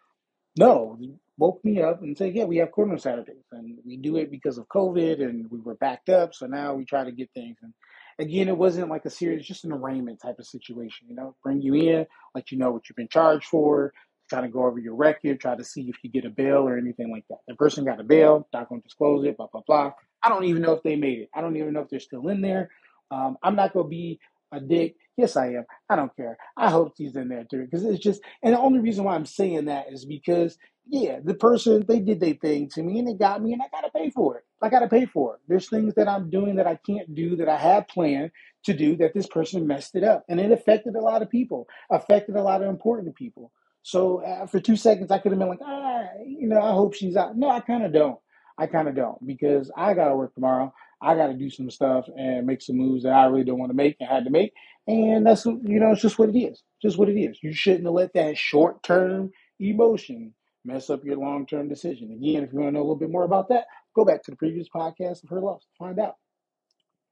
No, 0.58 0.98
woke 1.38 1.64
me 1.64 1.80
up 1.82 2.02
and 2.02 2.18
said, 2.18 2.34
yeah, 2.34 2.44
we 2.44 2.58
have 2.58 2.72
court 2.72 2.90
on 2.90 2.98
Saturdays, 2.98 3.46
and 3.52 3.78
we 3.86 3.96
do 3.96 4.16
it 4.16 4.30
because 4.30 4.58
of 4.58 4.68
COVID, 4.68 5.22
and 5.22 5.50
we 5.50 5.60
were 5.60 5.76
backed 5.76 6.10
up, 6.10 6.34
so 6.34 6.46
now 6.46 6.74
we 6.74 6.84
try 6.84 7.04
to 7.04 7.12
get 7.12 7.30
things 7.34 7.56
and 7.62 7.72
again, 8.18 8.48
it 8.48 8.56
wasn't 8.56 8.90
like 8.90 9.04
a 9.04 9.10
serious, 9.10 9.46
just 9.46 9.64
an 9.64 9.72
arraignment 9.72 10.20
type 10.20 10.38
of 10.38 10.46
situation. 10.46 11.08
You 11.08 11.16
know, 11.16 11.36
bring 11.42 11.62
you 11.62 11.74
in, 11.74 12.06
let 12.34 12.50
you 12.50 12.58
know 12.58 12.70
what 12.72 12.88
you've 12.88 12.96
been 12.96 13.08
charged 13.08 13.46
for, 13.46 13.92
try 14.28 14.40
to 14.40 14.48
go 14.48 14.66
over 14.66 14.78
your 14.78 14.94
record, 14.94 15.40
try 15.40 15.56
to 15.56 15.64
see 15.64 15.82
if 15.88 15.96
you 16.02 16.10
get 16.10 16.24
a 16.24 16.30
bail 16.30 16.68
or 16.68 16.76
anything 16.78 17.10
like 17.10 17.24
that. 17.30 17.38
The 17.48 17.54
person 17.54 17.84
got 17.84 18.00
a 18.00 18.04
bail, 18.04 18.48
not 18.52 18.68
going 18.68 18.80
to 18.80 18.86
disclose 18.86 19.24
it, 19.26 19.36
blah 19.36 19.48
blah 19.52 19.62
blah. 19.66 19.92
I 20.22 20.28
don't 20.28 20.44
even 20.44 20.62
know 20.62 20.72
if 20.72 20.82
they 20.82 20.96
made 20.96 21.20
it. 21.20 21.30
I 21.34 21.40
don't 21.40 21.56
even 21.56 21.72
know 21.72 21.80
if 21.80 21.90
they're 21.90 22.00
still 22.00 22.28
in 22.28 22.40
there. 22.40 22.70
Um, 23.10 23.38
I'm 23.42 23.56
not 23.56 23.72
going 23.72 23.86
to 23.86 23.90
be 23.90 24.20
a 24.52 24.60
dick. 24.60 24.96
Yes, 25.18 25.36
I 25.36 25.48
am. 25.48 25.66
I 25.90 25.96
don't 25.96 26.16
care. 26.16 26.38
I 26.58 26.70
hope 26.70 26.94
he's 26.98 27.16
in 27.16 27.28
there 27.30 27.44
too, 27.50 27.64
because 27.66 27.84
it's 27.86 28.04
just. 28.04 28.22
And 28.44 28.54
the 28.54 28.60
only 28.60 28.80
reason 28.80 29.04
why 29.04 29.16
I'm 29.16 29.26
saying 29.26 29.66
that 29.66 29.92
is 29.92 30.06
because 30.06 30.58
yeah, 30.88 31.20
the 31.24 31.34
person 31.34 31.86
they 31.88 32.00
did 32.00 32.20
their 32.20 32.34
thing 32.34 32.70
to 32.70 32.84
me 32.84 33.00
and 33.00 33.08
they 33.08 33.14
got 33.14 33.42
me 33.42 33.54
and 33.54 33.62
I 33.62 33.66
gotta 33.72 33.90
pay 33.90 34.10
for 34.10 34.38
it. 34.38 34.44
I 34.62 34.70
gotta 34.70 34.88
pay 34.88 35.06
for 35.06 35.36
it. 35.36 35.42
There's 35.48 35.70
things 35.70 35.94
that 35.96 36.08
I'm 36.08 36.30
doing 36.30 36.56
that 36.56 36.68
I 36.68 36.78
can't 36.86 37.14
do 37.14 37.36
that 37.38 37.48
I 37.50 37.58
had 37.58 37.88
planned 37.88 38.32
to 38.66 38.74
do 38.74 38.96
that 38.98 39.14
this 39.14 39.28
person 39.28 39.66
messed 39.68 39.96
it 39.96 40.04
up. 40.04 40.24
And 40.28 40.40
it 40.40 40.52
affected 40.52 40.96
a 40.96 41.02
lot 41.02 41.22
of 41.22 41.30
people, 41.30 41.68
affected 41.90 42.36
a 42.36 42.42
lot 42.44 42.62
of 42.62 42.70
important 42.70 43.16
people. 43.16 43.52
So 43.82 44.24
uh, 44.24 44.46
for 44.46 44.60
two 44.60 44.76
seconds 44.76 45.12
I 45.12 45.20
could 45.20 45.32
have 45.32 45.40
been 45.40 45.48
like, 45.50 45.60
ah, 45.64 46.04
you 46.26 46.48
know, 46.48 46.62
I 46.62 46.72
hope 46.72 46.94
she's 46.94 47.16
out. 47.16 47.36
No, 47.38 47.50
I 47.50 47.60
kind 47.60 47.84
of 47.84 47.94
don't. 47.94 48.20
I 48.58 48.68
kind 48.68 48.88
of 48.88 48.96
don't 48.96 49.26
because 49.26 49.72
I 49.76 49.94
gotta 49.94 50.16
work 50.16 50.34
tomorrow. 50.34 50.74
I 51.02 51.16
gotta 51.16 51.34
do 51.34 51.50
some 51.50 51.70
stuff 51.70 52.08
and 52.16 52.46
make 52.46 52.62
some 52.62 52.76
moves 52.76 53.04
that 53.04 53.14
I 53.14 53.26
really 53.26 53.44
don't 53.44 53.58
want 53.58 53.70
to 53.70 53.76
make 53.76 53.96
and 54.00 54.08
had 54.08 54.24
to 54.24 54.30
make. 54.30 54.52
And 54.88 55.26
that's 55.26 55.46
you 55.46 55.80
know, 55.80 55.92
it's 55.92 56.02
just 56.02 56.20
what 56.20 56.30
it 56.30 56.38
is. 56.38 56.62
Just 56.82 56.98
what 56.98 57.10
it 57.10 57.20
is. 57.20 57.38
You 57.42 57.54
shouldn't 57.54 57.92
let 57.92 58.14
that 58.14 58.38
short 58.38 58.84
term 58.84 59.32
emotion 59.60 60.34
mess 60.66 60.90
up 60.90 61.04
your 61.04 61.18
long 61.18 61.46
term 61.46 61.68
decision. 61.70 62.12
Again, 62.12 62.44
if 62.44 62.52
you 62.54 62.60
want 62.60 62.70
to 62.70 62.74
know 62.74 62.80
a 62.80 62.84
little 62.84 62.96
bit 62.96 63.10
more 63.12 63.24
about 63.24 63.50
that, 63.50 63.66
go 63.96 64.04
back 64.06 64.24
to 64.24 64.32
the 64.32 64.38
previous 64.38 64.68
podcast 64.70 65.24
of 65.24 65.30
Her 65.30 65.40
Loss 65.40 65.64
find 65.78 66.00
out. 66.00 66.16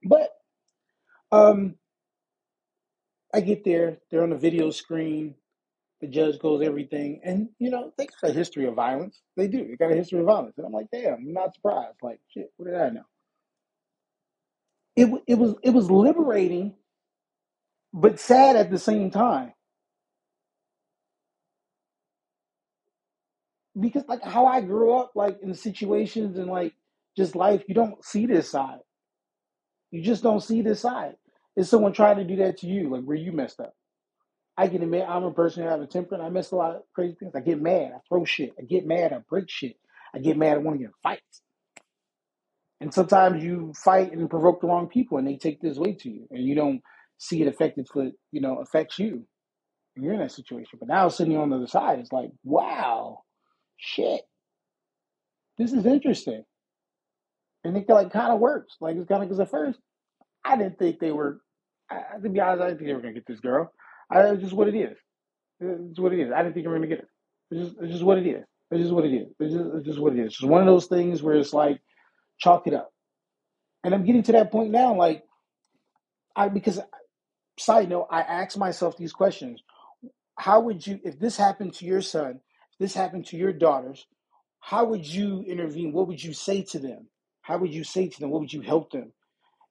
But 0.05 0.31
um, 1.33 1.77
I 3.35 3.41
get 3.41 3.65
there, 3.65 3.99
they're 4.11 4.25
on 4.25 4.31
the 4.31 4.37
video 4.39 4.71
screen. 4.71 5.37
The 6.03 6.09
judge 6.09 6.39
goes 6.41 6.63
everything, 6.63 7.21
and 7.25 7.49
you 7.59 7.71
know 7.71 7.93
they 7.99 8.07
got 8.23 8.31
a 8.31 8.35
history 8.35 8.67
of 8.67 8.75
violence. 8.75 9.21
They 9.37 9.49
do. 9.49 9.67
They 9.69 9.77
got 9.77 9.93
a 9.93 9.97
history 9.97 10.21
of 10.21 10.27
violence, 10.27 10.55
and 10.59 10.67
I'm 10.67 10.73
like, 10.73 10.89
damn, 10.93 11.15
I'm 11.15 11.33
not 11.33 11.55
surprised. 11.55 11.97
Like, 12.03 12.21
shit, 12.29 12.53
what 12.57 12.67
did 12.71 12.77
I 12.81 12.91
know? 12.91 13.05
It 14.97 15.11
it 15.29 15.37
was 15.37 15.55
it 15.63 15.71
was 15.71 15.91
liberating, 15.91 16.75
but 17.97 18.21
sad 18.21 18.57
at 18.57 18.71
the 18.71 18.79
same 18.79 19.11
time 19.11 19.55
because 23.81 24.05
like 24.09 24.23
how 24.23 24.47
I 24.47 24.61
grew 24.63 24.95
up, 24.95 25.13
like 25.15 25.39
in 25.43 25.55
situations 25.55 26.39
and 26.39 26.49
like 26.49 26.75
just 27.17 27.37
life, 27.37 27.65
you 27.69 27.75
don't 27.75 28.05
see 28.05 28.27
this 28.27 28.51
side. 28.51 28.81
You 29.91 30.03
just 30.03 30.23
don't 30.23 30.43
see 30.43 30.63
this 30.63 30.81
side. 30.81 31.15
Is 31.57 31.71
someone 31.71 31.93
trying 31.93 32.19
to 32.19 32.25
do 32.25 32.37
that 32.37 32.59
to 32.59 32.67
you, 32.67 32.91
like 32.91 33.05
where 33.05 33.17
you 33.17 33.33
messed 33.33 33.61
up? 33.61 33.75
I 34.57 34.69
can 34.69 34.83
admit 34.83 35.07
I'm 35.09 35.25
a 35.25 35.33
person 35.33 35.63
who 35.63 35.69
have 35.69 35.81
a 35.83 35.87
temper 35.87 36.15
and 36.15 36.25
I 36.25 36.31
miss 36.31 36.53
a 36.53 36.57
lot 36.57 36.77
of 36.77 36.83
crazy 36.95 37.17
things. 37.19 37.35
I 37.37 37.41
get 37.41 37.61
mad, 37.61 37.93
I 37.95 37.99
throw 38.09 38.25
shit, 38.25 38.53
I 38.59 38.63
get 38.63 38.87
mad, 38.87 39.13
I 39.13 39.19
break 39.29 39.51
shit, 39.51 39.77
I 40.15 40.19
get 40.19 40.37
mad, 40.39 40.55
I 40.55 40.59
want 40.59 40.79
to 40.79 40.85
get 40.87 40.95
fights. 41.03 41.43
And 42.81 42.93
sometimes 42.93 43.43
you 43.45 43.73
fight 43.77 44.13
and 44.13 44.31
provoke 44.31 44.61
the 44.61 44.69
wrong 44.69 44.89
people 44.89 45.19
and 45.19 45.27
they 45.27 45.37
take 45.37 45.61
this 45.61 45.79
way 45.79 45.95
to 45.95 46.11
you 46.11 46.29
and 46.31 46.45
you 46.45 46.55
don't 46.55 46.83
see 47.19 47.43
it 47.43 47.49
affected 47.49 47.89
for 47.93 48.11
you 48.33 48.41
know, 48.41 48.59
affects 48.59 48.99
you. 48.99 49.27
And 49.95 50.05
you're 50.05 50.15
in 50.15 50.21
that 50.21 50.33
situation. 50.33 50.79
But 50.79 50.89
now 50.89 51.09
sitting 51.09 51.37
on 51.37 51.51
the 51.51 51.57
other 51.57 51.67
side, 51.67 51.99
it's 51.99 52.13
like, 52.13 52.31
wow, 52.45 53.23
shit. 53.77 54.23
This 55.59 55.73
is 55.73 55.87
interesting. 55.87 56.45
And 57.65 57.77
it 57.77 57.89
like 57.89 58.13
kind 58.13 58.33
of 58.33 58.41
works. 58.41 58.77
Like 58.81 58.97
it's 58.97 59.09
kind 59.09 59.23
of 59.23 59.29
because 59.29 59.41
at 59.41 59.51
first 59.51 59.79
I 60.45 60.57
didn't 60.57 60.79
think 60.79 61.01
they 61.01 61.13
were. 61.13 61.41
I, 61.91 62.19
to 62.23 62.29
be 62.29 62.41
honest, 62.41 62.63
I 62.63 62.67
didn't 62.67 62.79
think 62.79 62.89
they 62.89 62.95
were 62.95 63.01
gonna 63.01 63.15
get 63.15 63.27
this 63.27 63.41
girl. 63.41 63.73
I, 64.11 64.21
it's 64.29 64.43
just 64.43 64.55
what 64.55 64.69
it 64.69 64.75
is. 64.77 64.97
It's 65.61 65.99
what 65.99 66.13
it 66.13 66.21
is. 66.21 66.33
I 66.33 66.43
didn't 66.43 66.55
think 66.55 66.65
they 66.65 66.69
were 66.69 66.77
gonna 66.77 66.87
get 66.87 66.99
it. 67.01 67.09
It's 67.51 67.61
just, 67.69 67.77
it's 67.81 67.93
just 67.93 68.05
what 68.05 68.19
it 68.19 68.27
is. 68.27 68.45
It's 68.71 68.83
just 68.83 68.93
what 68.93 69.05
it 69.05 69.15
is. 69.15 69.29
It's 69.41 69.55
just, 69.55 69.67
it's 69.75 69.87
just 69.87 69.99
what 69.99 70.13
it 70.13 70.19
is. 70.21 70.27
It's 70.27 70.39
just 70.39 70.51
one 70.51 70.61
of 70.61 70.67
those 70.67 70.87
things 70.87 71.23
where 71.23 71.37
it's 71.37 71.53
like 71.53 71.81
chalk 72.39 72.67
it 72.67 72.75
up. 72.75 72.91
And 73.85 73.95
I'm 73.95 74.05
getting 74.05 74.23
to 74.25 74.33
that 74.33 74.53
point 74.53 74.71
now, 74.71 74.95
like 74.97 75.23
I 76.35 76.49
because 76.49 76.81
side 77.59 77.89
note, 77.89 78.09
I 78.11 78.21
ask 78.23 78.57
myself 78.59 78.97
these 78.97 79.13
questions. 79.13 79.63
How 80.39 80.61
would 80.61 80.87
you 80.87 81.01
if 81.05 81.19
this 81.19 81.37
happened 81.37 81.75
to 81.75 81.87
your 81.87 82.03
son, 82.03 82.41
if 82.73 82.79
this 82.79 82.95
happened 82.95 83.27
to 83.27 83.37
your 83.37 83.53
daughters, 83.53 84.07
how 84.61 84.85
would 84.87 85.07
you 85.07 85.45
intervene? 85.49 85.93
What 85.93 86.09
would 86.09 86.23
you 86.23 86.35
say 86.35 86.63
to 86.71 86.79
them? 86.79 87.09
How 87.43 87.59
would 87.59 87.75
you 87.75 87.85
say 87.85 88.09
to 88.09 88.21
them? 88.21 88.31
What 88.31 88.41
would 88.41 88.53
you 88.53 88.63
help 88.63 88.93
them? 88.93 89.13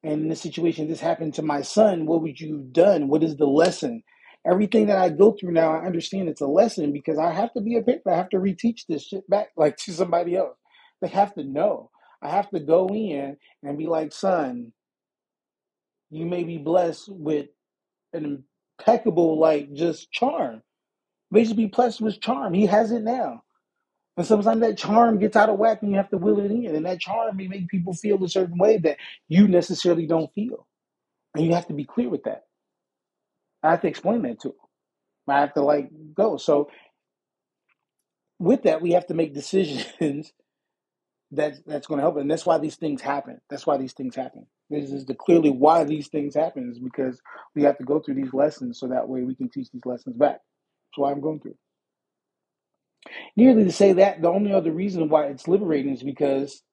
And 0.04 0.24
in 0.24 0.30
this 0.30 0.42
situation, 0.42 0.88
this 0.88 1.02
happened 1.02 1.34
to 1.36 1.42
my 1.42 1.62
son, 1.62 2.06
what 2.06 2.22
would 2.22 2.40
you 2.40 2.58
have 2.58 2.74
done? 2.74 3.08
What 3.10 3.24
is 3.24 3.36
the 3.38 3.48
lesson? 3.48 4.04
Everything 4.46 4.88
that 4.88 4.98
I 4.98 5.10
go 5.10 5.34
through 5.34 5.52
now, 5.52 5.74
I 5.74 5.86
understand 5.86 6.30
it's 6.30 6.42
a 6.42 6.48
lesson 6.48 6.94
because 6.94 7.20
I 7.20 7.34
have 7.34 7.54
to 7.54 7.62
be 7.62 7.78
a 7.78 7.84
parent. 7.84 8.04
I 8.08 8.16
have 8.16 8.30
to 8.30 8.38
reteach 8.38 8.88
this 8.88 9.06
shit 9.08 9.30
back 9.30 9.50
like 9.58 9.78
to 9.78 9.94
somebody 9.94 10.36
else. 10.38 10.58
They 11.02 11.10
have 11.10 11.36
to 11.36 11.44
know. 11.44 11.92
I 12.22 12.30
have 12.30 12.50
to 12.52 12.60
go 12.60 12.88
in 12.90 13.38
and 13.64 13.78
be 13.78 13.88
like, 13.88 14.14
son, 14.14 14.74
you 16.12 16.26
may 16.26 16.44
be 16.44 16.58
blessed 16.58 17.10
with 17.10 17.48
an 18.16 18.46
impeccable, 18.80 19.40
like 19.40 19.74
just 19.74 20.12
charm. 20.12 20.64
May 21.32 21.44
just 21.44 21.56
be 21.58 21.68
blessed 21.68 22.02
with 22.02 22.22
charm. 22.22 22.54
He 22.54 22.68
has 22.68 22.92
it 22.92 23.04
now. 23.04 23.44
And 24.18 24.26
sometimes 24.28 24.62
that 24.62 24.78
charm 24.78 25.20
gets 25.20 25.36
out 25.36 25.50
of 25.50 25.58
whack 25.60 25.82
and 25.82 25.92
you 25.92 25.98
have 25.98 26.10
to 26.10 26.18
will 26.18 26.40
it 26.40 26.52
in. 26.52 26.76
And 26.76 26.86
that 26.86 27.00
charm 27.02 27.38
may 27.38 27.48
make 27.48 27.68
people 27.68 27.94
feel 27.94 28.24
a 28.24 28.30
certain 28.30 28.58
way 28.58 28.78
that 28.78 28.98
you 29.28 29.48
necessarily 29.48 30.08
don't 30.08 30.34
feel. 30.34 30.68
And 31.36 31.46
you 31.46 31.54
have 31.56 31.68
to 31.68 31.74
be 31.74 31.86
clear 31.86 32.10
with 32.10 32.24
that. 32.26 32.44
I 33.64 33.72
have 33.72 33.82
to 33.82 33.88
explain 33.88 34.24
that 34.24 34.42
to 34.42 34.50
them. 34.50 34.58
I 35.28 35.42
have 35.42 35.54
to 35.56 35.64
like 35.64 35.90
go. 36.16 36.38
So 36.38 36.70
with 38.40 38.64
that, 38.64 38.82
we 38.82 38.92
have 38.94 39.08
to 39.08 39.14
make 39.16 39.34
decisions 39.34 39.86
that 41.32 41.56
that's 41.66 41.88
going 41.88 42.00
to 42.00 42.04
help. 42.04 42.18
And 42.18 42.32
that's 42.32 42.46
why 42.46 42.58
these 42.60 42.76
things 42.78 43.02
happen. 43.02 43.42
That's 43.50 43.68
why 43.68 43.78
these 43.78 43.94
things 43.94 44.16
happen. 44.16 44.48
This 44.70 44.92
is 44.92 45.06
the 45.06 45.16
clearly 45.16 45.52
why 45.52 45.86
these 45.86 46.10
things 46.10 46.36
happen 46.36 46.72
is 46.72 46.80
because 46.80 47.22
we 47.56 47.64
have 47.64 47.78
to 47.80 47.86
go 47.86 48.02
through 48.02 48.16
these 48.16 48.34
lessons 48.34 48.80
so 48.80 48.88
that 48.90 49.10
way 49.10 49.24
we 49.24 49.36
can 49.36 49.50
teach 49.50 49.70
these 49.72 49.86
lessons 49.86 50.18
back. 50.18 50.34
That's 50.42 50.98
why 50.98 51.12
I'm 51.12 51.22
going 51.22 51.42
through. 51.42 51.58
Nearly 53.38 53.66
to 53.66 53.72
say 53.74 53.94
that 53.94 54.22
the 54.22 54.30
only 54.30 54.54
other 54.54 54.72
reason 54.72 55.10
why 55.10 55.28
it's 55.28 55.48
liberating 55.48 55.94
is 55.94 56.04
because 56.04 56.64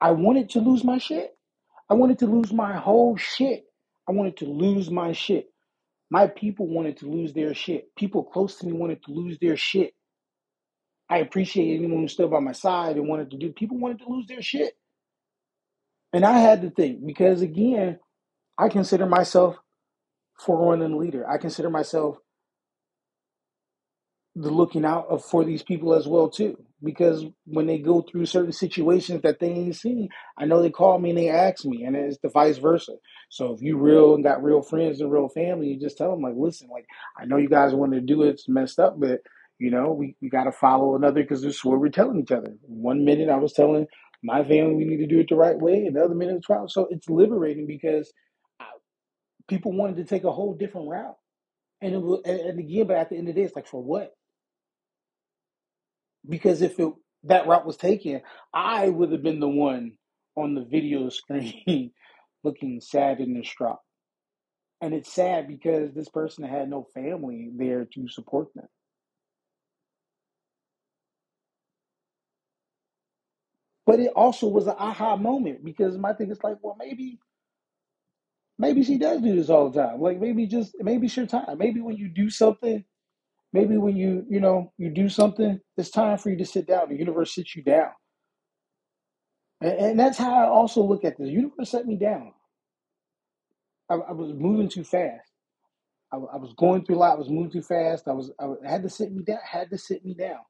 I 0.00 0.12
wanted 0.12 0.50
to 0.50 0.60
lose 0.60 0.84
my 0.84 0.98
shit. 0.98 1.32
I 1.90 1.94
wanted 1.94 2.20
to 2.20 2.26
lose 2.26 2.52
my 2.52 2.76
whole 2.76 3.16
shit. 3.16 3.64
I 4.08 4.12
wanted 4.12 4.38
to 4.38 4.46
lose 4.46 4.90
my 4.90 5.12
shit. 5.12 5.46
My 6.10 6.28
people 6.28 6.68
wanted 6.68 6.98
to 6.98 7.06
lose 7.10 7.34
their 7.34 7.54
shit. 7.54 7.94
People 7.96 8.24
close 8.24 8.56
to 8.58 8.66
me 8.66 8.72
wanted 8.72 9.02
to 9.04 9.12
lose 9.12 9.38
their 9.40 9.56
shit. 9.56 9.94
I 11.10 11.18
appreciate 11.18 11.76
anyone 11.78 12.00
who 12.02 12.08
stood 12.08 12.30
by 12.30 12.40
my 12.40 12.52
side 12.52 12.96
and 12.96 13.08
wanted 13.08 13.30
to 13.32 13.38
do. 13.38 13.52
People 13.52 13.78
wanted 13.78 14.00
to 14.00 14.08
lose 14.08 14.26
their 14.28 14.42
shit. 14.42 14.74
And 16.12 16.24
I 16.24 16.40
had 16.40 16.62
to 16.62 16.70
think 16.70 17.06
because 17.06 17.42
again, 17.42 17.98
I 18.58 18.68
consider 18.68 19.06
myself 19.06 19.56
forerunning 20.40 20.98
leader. 20.98 21.28
I 21.28 21.38
consider 21.38 21.70
myself 21.70 22.16
the 24.36 24.50
looking 24.50 24.86
out 24.86 25.08
of 25.10 25.24
for 25.24 25.44
these 25.44 25.64
people 25.64 25.94
as 25.94 26.08
well 26.08 26.30
too. 26.30 26.58
Because 26.84 27.24
when 27.46 27.68
they 27.68 27.78
go 27.78 28.02
through 28.02 28.26
certain 28.26 28.52
situations 28.52 29.22
that 29.22 29.40
they 29.40 29.50
ain't 29.50 29.76
seen, 29.76 30.10
I 30.38 30.46
know 30.46 30.62
they 30.62 30.70
call 30.72 30.98
me 30.98 31.10
and 31.10 31.18
they 31.20 31.30
ask 31.30 31.64
me, 31.64 31.84
and 31.84 31.96
it's 31.96 32.18
the 32.24 32.30
vice 32.30 32.58
versa. 32.58 32.94
So 33.30 33.54
if 33.54 33.62
you 33.62 33.78
real 33.78 34.16
and 34.16 34.24
got 34.24 34.42
real 34.44 34.62
friends 34.62 35.00
and 35.00 35.12
real 35.12 35.30
family, 35.30 35.68
you 35.68 35.80
just 35.80 35.98
tell 35.98 36.10
them 36.12 36.22
like, 36.22 36.34
listen, 36.36 36.70
like 36.72 36.86
I 37.20 37.26
know 37.26 37.38
you 37.38 37.48
guys 37.50 37.74
want 37.74 37.94
to 37.94 38.02
do 38.02 38.24
it, 38.24 38.30
it's 38.30 38.50
messed 38.50 38.80
up, 38.80 39.00
but 39.00 39.20
you 39.60 39.70
know 39.70 39.92
we, 39.92 40.16
we 40.22 40.28
got 40.30 40.46
to 40.46 40.52
follow 40.52 40.96
another 40.96 41.22
because 41.22 41.42
this 41.44 41.56
is 41.58 41.64
what 41.64 41.80
we're 41.80 41.90
telling 41.90 42.20
each 42.20 42.32
other. 42.32 42.52
One 42.62 43.06
minute 43.06 43.30
I 43.30 43.36
was 43.38 43.54
telling 43.54 43.86
my 44.22 44.44
family 44.44 44.74
we 44.74 44.84
need 44.84 44.98
to 44.98 45.06
do 45.06 45.20
it 45.20 45.28
the 45.28 45.36
right 45.36 45.58
way, 45.58 45.86
and 45.86 45.96
the 45.96 46.02
other 46.04 46.14
minute 46.14 46.36
it's 46.36 46.48
wrong. 46.48 46.68
So 46.68 46.88
it's 46.90 47.08
liberating 47.08 47.66
because 47.66 48.12
I, 48.60 48.66
people 49.48 49.72
wanted 49.72 49.96
to 49.96 50.04
take 50.04 50.24
a 50.24 50.32
whole 50.32 50.54
different 50.54 50.88
route, 50.88 51.16
and 51.80 51.94
it 51.94 51.98
was, 52.02 52.22
and, 52.24 52.40
and 52.40 52.58
again, 52.60 52.86
but 52.86 52.96
at 52.96 53.10
the 53.10 53.16
end 53.16 53.28
of 53.28 53.34
the 53.34 53.40
day, 53.40 53.46
it's 53.46 53.56
like 53.56 53.68
for 53.68 53.82
what? 53.82 54.12
because 56.28 56.62
if 56.62 56.78
it, 56.78 56.92
that 57.24 57.46
route 57.46 57.66
was 57.66 57.76
taken, 57.76 58.22
I 58.52 58.88
would 58.88 59.12
have 59.12 59.22
been 59.22 59.40
the 59.40 59.48
one 59.48 59.92
on 60.36 60.54
the 60.54 60.64
video 60.64 61.08
screen 61.10 61.92
looking 62.44 62.80
sad 62.80 63.18
and 63.18 63.36
distraught. 63.40 63.78
And 64.80 64.94
it's 64.94 65.12
sad 65.12 65.46
because 65.46 65.92
this 65.94 66.08
person 66.08 66.44
had 66.44 66.70
no 66.70 66.86
family 66.94 67.50
there 67.54 67.86
to 67.94 68.08
support 68.08 68.48
them. 68.54 68.68
But 73.90 73.98
it 73.98 74.12
also 74.14 74.46
was 74.46 74.68
an 74.68 74.76
aha 74.78 75.16
moment 75.16 75.64
because 75.64 75.98
my 75.98 76.12
thing 76.14 76.30
is 76.30 76.38
like, 76.44 76.58
well, 76.62 76.76
maybe, 76.78 77.18
maybe 78.56 78.84
she 78.84 78.98
does 78.98 79.20
do 79.20 79.34
this 79.34 79.50
all 79.50 79.68
the 79.68 79.82
time. 79.82 80.00
Like 80.00 80.20
maybe 80.20 80.46
just 80.46 80.76
maybe 80.78 81.08
it's 81.08 81.16
your 81.16 81.26
time. 81.26 81.58
Maybe 81.58 81.80
when 81.80 81.96
you 81.96 82.08
do 82.08 82.30
something, 82.30 82.84
maybe 83.52 83.78
when 83.78 83.96
you 83.96 84.24
you 84.30 84.38
know 84.38 84.72
you 84.78 84.90
do 84.90 85.08
something, 85.08 85.60
it's 85.76 85.90
time 85.90 86.18
for 86.18 86.30
you 86.30 86.38
to 86.38 86.46
sit 86.46 86.68
down. 86.68 86.90
The 86.90 86.96
universe 86.98 87.34
sits 87.34 87.56
you 87.56 87.64
down. 87.64 87.90
And, 89.60 89.72
and 89.72 90.00
that's 90.00 90.18
how 90.18 90.34
I 90.34 90.46
also 90.48 90.84
look 90.84 91.04
at 91.04 91.18
this. 91.18 91.26
The 91.26 91.32
universe 91.34 91.70
set 91.72 91.86
me 91.86 91.96
down. 91.96 92.32
I, 93.90 93.96
I 93.96 94.12
was 94.12 94.32
moving 94.32 94.68
too 94.70 94.84
fast. 94.84 95.28
I, 96.12 96.18
I, 96.18 96.36
was 96.38 96.54
going 96.58 96.84
through 96.86 96.96
a 96.96 97.00
lot. 97.00 97.16
I 97.16 97.18
was 97.18 97.30
moving 97.30 97.52
too 97.52 97.62
fast. 97.62 98.08
I 98.08 98.12
was 98.12 98.30
I 98.40 98.70
had 98.70 98.84
to 98.84 98.90
sit 98.90 99.12
me 99.12 99.24
down. 99.24 99.40
Had 99.44 99.70
to 99.70 99.78
sit 99.78 100.04
me 100.04 100.14
down 100.14 100.40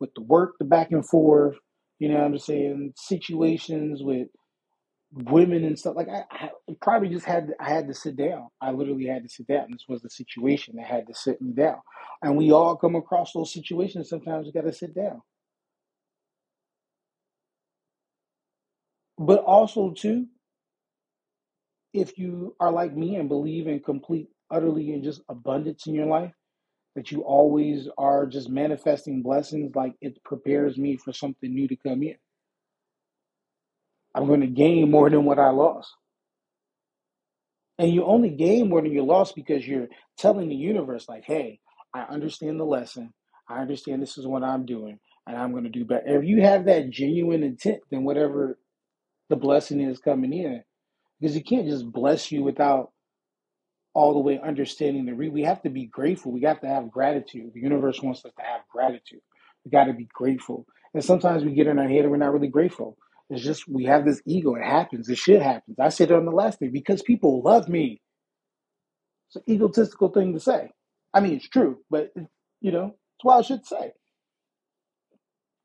with 0.00 0.10
the 0.16 0.22
work, 0.22 0.54
the 0.58 0.66
back 0.66 0.92
and 0.92 1.06
forth. 1.06 1.56
You 2.00 2.10
know 2.10 2.16
what 2.16 2.24
I'm 2.26 2.38
saying? 2.40 2.94
Situations 2.96 4.02
with 4.04 4.28
women 5.12 5.64
and 5.64 5.78
stuff. 5.78 5.96
Like 5.96 6.08
I, 6.08 6.24
I 6.32 6.50
probably 6.82 7.08
just 7.10 7.26
had 7.26 7.52
I 7.60 7.70
had 7.70 7.88
to 7.88 7.94
sit 7.94 8.16
down. 8.16 8.48
I 8.60 8.72
literally 8.72 9.06
had 9.06 9.24
to 9.24 9.30
sit 9.30 9.48
down. 9.48 9.68
This 9.70 9.86
was 9.88 10.02
the 10.02 10.10
situation 10.10 10.76
that 10.76 10.86
had 10.86 11.06
to 11.08 11.14
sit 11.14 11.42
me 11.42 11.52
down. 11.52 11.78
And 12.22 12.36
we 12.36 12.52
all 12.52 12.76
come 12.76 12.96
across 12.96 13.32
those 13.32 13.52
situations. 13.52 14.08
Sometimes 14.10 14.46
you 14.46 14.52
got 14.52 14.68
to 14.68 14.74
sit 14.74 14.94
down. 14.94 15.22
But 19.18 19.40
also 19.44 19.92
too, 19.92 20.26
if 21.94 22.18
you 22.18 22.56
are 22.60 22.72
like 22.72 22.96
me 22.96 23.16
and 23.16 23.28
believe 23.28 23.68
in 23.68 23.80
complete, 23.80 24.28
utterly, 24.50 24.92
and 24.92 25.04
just 25.04 25.22
abundance 25.28 25.86
in 25.86 25.94
your 25.94 26.06
life, 26.06 26.32
that 26.96 27.12
you 27.12 27.22
always 27.22 27.88
are 27.98 28.26
just 28.26 28.48
manifesting 28.48 29.22
blessings, 29.22 29.74
like 29.74 29.94
it 30.00 30.22
prepares 30.24 30.76
me 30.76 30.96
for 30.96 31.12
something 31.12 31.52
new 31.52 31.68
to 31.68 31.76
come 31.76 32.02
in. 32.02 32.16
I'm 34.14 34.26
going 34.26 34.40
to 34.40 34.48
gain 34.48 34.90
more 34.90 35.08
than 35.08 35.24
what 35.24 35.38
I 35.38 35.50
lost. 35.50 35.94
And 37.78 37.92
you 37.92 38.04
only 38.04 38.30
gain 38.30 38.68
more 38.68 38.82
than 38.82 38.92
you 38.92 39.04
lost 39.04 39.34
because 39.34 39.66
you're 39.66 39.88
telling 40.18 40.48
the 40.48 40.54
universe, 40.54 41.08
like, 41.08 41.24
hey, 41.24 41.60
I 41.94 42.02
understand 42.02 42.60
the 42.60 42.64
lesson. 42.64 43.12
I 43.48 43.60
understand 43.60 44.02
this 44.02 44.18
is 44.18 44.26
what 44.26 44.44
I'm 44.44 44.66
doing, 44.66 44.98
and 45.26 45.36
I'm 45.36 45.52
going 45.52 45.64
to 45.64 45.70
do 45.70 45.84
better. 45.84 46.20
If 46.20 46.24
you 46.24 46.42
have 46.42 46.66
that 46.66 46.90
genuine 46.90 47.42
intent, 47.42 47.80
then 47.90 48.04
whatever 48.04 48.58
the 49.28 49.36
blessing 49.36 49.80
is 49.80 49.98
coming 49.98 50.32
in, 50.32 50.62
because 51.20 51.34
you 51.36 51.42
can't 51.42 51.66
just 51.66 51.90
bless 51.90 52.30
you 52.30 52.42
without 52.42 52.92
all 54.00 54.14
the 54.14 54.20
way 54.20 54.40
understanding 54.40 55.06
the 55.06 55.14
read. 55.14 55.32
We 55.34 55.44
have 55.44 55.62
to 55.64 55.70
be 55.70 55.86
grateful. 55.86 56.32
We 56.32 56.42
have 56.42 56.60
to 56.62 56.68
have 56.68 56.90
gratitude. 56.92 57.52
The 57.54 57.60
universe 57.62 58.02
wants 58.02 58.24
us 58.24 58.32
to 58.38 58.44
have 58.44 58.62
gratitude. 58.72 59.20
We 59.64 59.72
got 59.72 59.86
to 59.86 59.94
be 59.94 60.08
grateful. 60.14 60.66
And 60.94 61.04
sometimes 61.04 61.44
we 61.44 61.54
get 61.54 61.68
in 61.68 61.78
our 61.80 61.88
head 61.88 62.02
and 62.02 62.12
we're 62.12 62.18
not 62.18 62.34
really 62.34 62.48
grateful. 62.48 62.98
It's 63.30 63.44
just 63.44 63.68
we 63.68 63.86
have 63.86 64.06
this 64.06 64.22
ego. 64.26 64.56
It 64.56 64.64
happens. 64.64 65.08
It 65.10 65.18
shit 65.18 65.42
happens. 65.42 65.78
I 65.80 65.90
said 65.90 66.12
it 66.12 66.16
on 66.16 66.26
the 66.26 66.32
last 66.32 66.60
day 66.60 66.68
because 66.68 67.02
people 67.02 67.42
love 67.42 67.68
me. 67.68 68.02
It's 69.28 69.36
an 69.36 69.44
egotistical 69.54 70.10
thing 70.10 70.34
to 70.34 70.40
say. 70.40 70.70
I 71.14 71.20
mean, 71.20 71.34
it's 71.34 71.48
true, 71.48 71.78
but 71.90 72.12
you 72.60 72.72
know, 72.72 72.96
it's 73.16 73.24
wild 73.24 73.46
shit 73.46 73.62
to 73.62 73.66
say. 73.66 73.92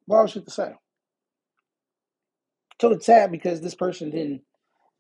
Wild 0.08 0.32
shit 0.32 0.46
to 0.46 0.52
say. 0.52 0.74
So 2.82 2.92
it's 2.92 3.06
sad 3.08 3.32
because 3.32 3.62
this 3.62 3.76
person 3.76 4.12
didn't. 4.12 4.42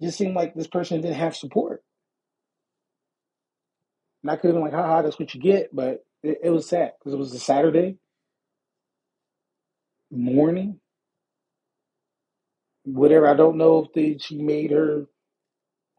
Just 0.02 0.17
seemed 0.17 0.36
like 0.36 0.56
this 0.56 0.67
person 0.67 1.02
didn't 1.02 1.17
have 1.17 1.36
support. 1.36 1.84
And 4.26 4.32
I 4.32 4.38
could 4.38 4.50
have 4.50 4.56
been 4.56 4.66
like, 4.66 4.74
haha, 4.74 5.04
that's 5.04 5.20
what 5.20 5.36
you 5.36 5.42
get. 5.42 5.76
But 5.76 6.04
it, 6.24 6.40
it 6.46 6.52
was 6.52 6.68
sad 6.70 6.94
because 7.00 7.14
it 7.16 7.20
was 7.20 7.34
a 7.36 7.40
Saturday 7.40 8.00
morning, 10.12 10.80
whatever. 12.86 13.28
I 13.28 13.36
don't 13.36 13.58
know 13.58 13.86
if 13.86 13.94
they, 13.94 14.18
she 14.20 14.42
made 14.42 14.72
her 14.72 15.08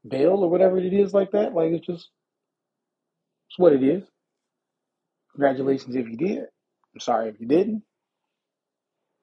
bail 0.09 0.39
or 0.45 0.51
whatever 0.51 0.79
it 0.79 0.93
is 0.95 1.15
like 1.15 1.33
that. 1.33 1.55
Like, 1.55 1.73
it's 1.73 1.87
just, 1.87 2.11
it's 3.51 3.59
what 3.59 3.75
it 3.75 3.85
is. 3.85 4.05
Congratulations 5.33 5.97
if 5.97 6.09
you 6.09 6.17
did. 6.17 6.41
I'm 6.95 7.01
sorry 7.01 7.31
if 7.31 7.41
you 7.41 7.49
didn't. 7.49 7.83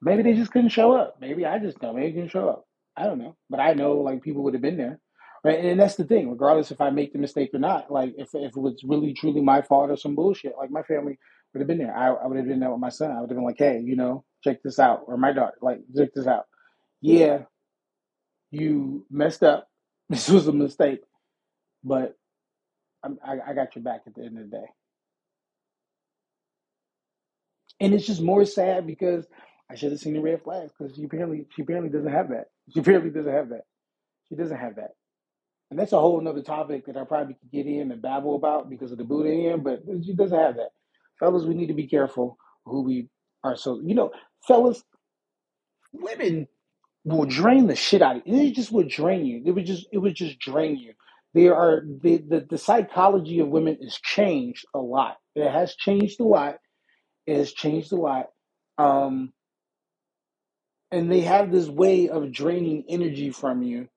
Maybe 0.02 0.24
they 0.24 0.34
just 0.36 0.52
couldn't 0.52 0.70
show 0.70 0.94
up. 0.94 1.18
Maybe 1.22 1.46
I 1.46 1.60
just 1.60 1.82
know. 1.82 1.94
Maybe 1.94 2.12
they 2.14 2.20
didn't 2.22 2.32
show 2.32 2.50
up. 2.50 2.66
I 2.98 3.06
don't 3.06 3.20
know. 3.20 3.36
But 3.50 3.62
I 3.62 3.74
know, 3.74 3.96
like, 3.96 4.24
people 4.24 4.44
would 4.44 4.56
have 4.56 4.64
been 4.64 4.78
there. 4.78 5.00
Right. 5.44 5.66
And 5.66 5.80
that's 5.80 5.96
the 5.96 6.06
thing, 6.06 6.30
regardless 6.32 6.72
if 6.72 6.82
I 6.82 6.92
make 6.92 7.14
the 7.14 7.20
mistake 7.20 7.52
or 7.56 7.60
not. 7.60 7.92
Like, 7.92 8.16
if, 8.18 8.30
if 8.36 8.56
it 8.56 8.58
was 8.58 8.84
really, 8.86 9.14
truly 9.14 9.42
my 9.42 9.64
fault 9.64 9.92
or 9.92 9.98
some 9.98 10.16
bullshit, 10.16 10.54
like, 10.58 10.72
my 10.72 10.84
family 10.84 11.20
would 11.54 11.62
have 11.62 11.68
been 11.68 11.80
there. 11.80 11.98
I, 11.98 12.10
I 12.14 12.28
would 12.28 12.38
have 12.38 12.48
been 12.48 12.62
there 12.62 12.72
with 12.72 12.80
my 12.82 12.90
son. 12.90 13.12
I 13.12 13.22
would 13.22 13.32
have 13.32 13.38
been 13.38 13.46
like, 13.46 13.58
hey, 13.60 13.82
you 13.84 13.98
know, 13.98 14.26
check 14.44 14.64
this 14.64 14.80
out. 14.80 15.02
Or 15.08 15.18
my 15.18 15.34
daughter, 15.34 15.56
like, 15.62 15.80
check 15.98 16.12
this 16.16 16.28
out. 16.28 16.46
Yeah, 17.02 17.44
you 18.52 19.06
messed 19.12 19.44
up. 19.44 19.68
This 20.10 20.30
was 20.30 20.48
a 20.48 20.54
mistake, 20.54 21.02
but 21.84 22.16
I, 23.04 23.10
I 23.50 23.54
got 23.54 23.76
your 23.76 23.84
back 23.84 24.02
at 24.08 24.16
the 24.16 24.24
end 24.24 24.40
of 24.40 24.50
the 24.52 24.58
day. 24.58 24.66
And 27.82 27.94
it's 27.94 28.08
just 28.08 28.22
more 28.22 28.46
sad 28.46 28.88
because 28.88 29.28
I 29.72 29.76
should 29.76 29.92
have 29.92 30.02
seen 30.02 30.14
the 30.14 30.22
red 30.22 30.44
flags 30.44 30.72
because 30.78 30.96
she 30.96 31.06
apparently 31.06 31.48
she 31.56 31.64
apparently 31.64 31.92
doesn't 31.92 32.12
have 32.12 32.30
that. 32.30 32.48
She 32.74 32.80
apparently 32.82 33.12
doesn't 33.12 33.34
have 33.34 33.50
that. 33.50 33.64
She 34.30 34.36
doesn't 34.36 34.58
have 34.58 34.78
that. 34.78 34.92
And 35.74 35.80
that's 35.80 35.94
a 35.94 36.00
whole 36.00 36.22
another 36.22 36.44
topic 36.44 36.86
that 36.86 36.98
I 36.98 37.04
probably 37.04 37.34
could 37.34 37.52
get 37.52 37.66
in 37.66 37.92
and 37.92 38.00
babble 38.02 38.36
about 38.36 38.70
because 38.70 38.94
of 38.94 39.00
the 39.00 39.06
Buddha 39.06 39.32
in, 39.32 39.64
but 39.64 39.82
she 40.06 40.14
doesn't 40.14 40.38
have 40.40 40.58
that. 40.58 40.70
Fellas, 41.20 41.46
we 41.46 41.56
need 41.56 41.70
to 41.70 41.74
be 41.74 41.88
careful 41.88 42.38
who 42.66 42.84
we 42.84 43.10
are. 43.44 43.58
So, 43.58 43.82
you 43.84 43.96
know, 43.96 44.12
fellas, 44.48 44.84
women 45.94 46.48
will 47.06 47.26
drain 47.26 47.68
the 47.68 47.76
shit 47.76 48.02
out 48.04 48.18
of 48.18 48.24
you. 48.26 48.38
It 48.44 48.56
just 48.56 48.72
would 48.74 48.90
drain 48.90 49.26
you. 49.26 49.44
It 49.46 49.52
would 49.52 49.66
just 49.66 49.88
it 49.92 50.00
would 50.00 50.16
just 50.16 50.40
drain 50.40 50.78
you. 50.78 50.94
There 51.34 51.56
are 51.56 51.84
the, 52.04 52.18
the 52.18 52.48
the 52.50 52.60
psychology 52.60 53.40
of 53.40 53.50
women 53.50 53.78
is 53.82 54.00
changed 54.04 54.66
a 54.76 54.80
lot. 54.80 55.18
It 55.36 55.50
has 55.52 55.76
changed 55.76 56.20
a 56.22 56.26
lot. 56.26 56.58
It 57.28 57.38
has 57.38 57.54
changed 57.54 57.94
a 57.94 57.98
lot. 57.98 58.28
Um, 58.78 59.34
and 60.92 61.12
they 61.12 61.22
have 61.22 61.52
this 61.52 61.68
way 61.68 62.10
of 62.10 62.32
draining 62.32 62.86
energy 62.90 63.32
from 63.32 63.64
you. 63.64 63.90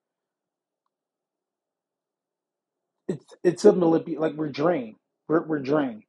It's 3.08 3.24
it's 3.44 3.64
a 3.64 3.72
manip- 3.72 4.18
like 4.18 4.34
we're 4.34 4.48
drained. 4.50 4.96
We're 5.28 5.46
we're 5.46 5.60
drained. 5.60 6.04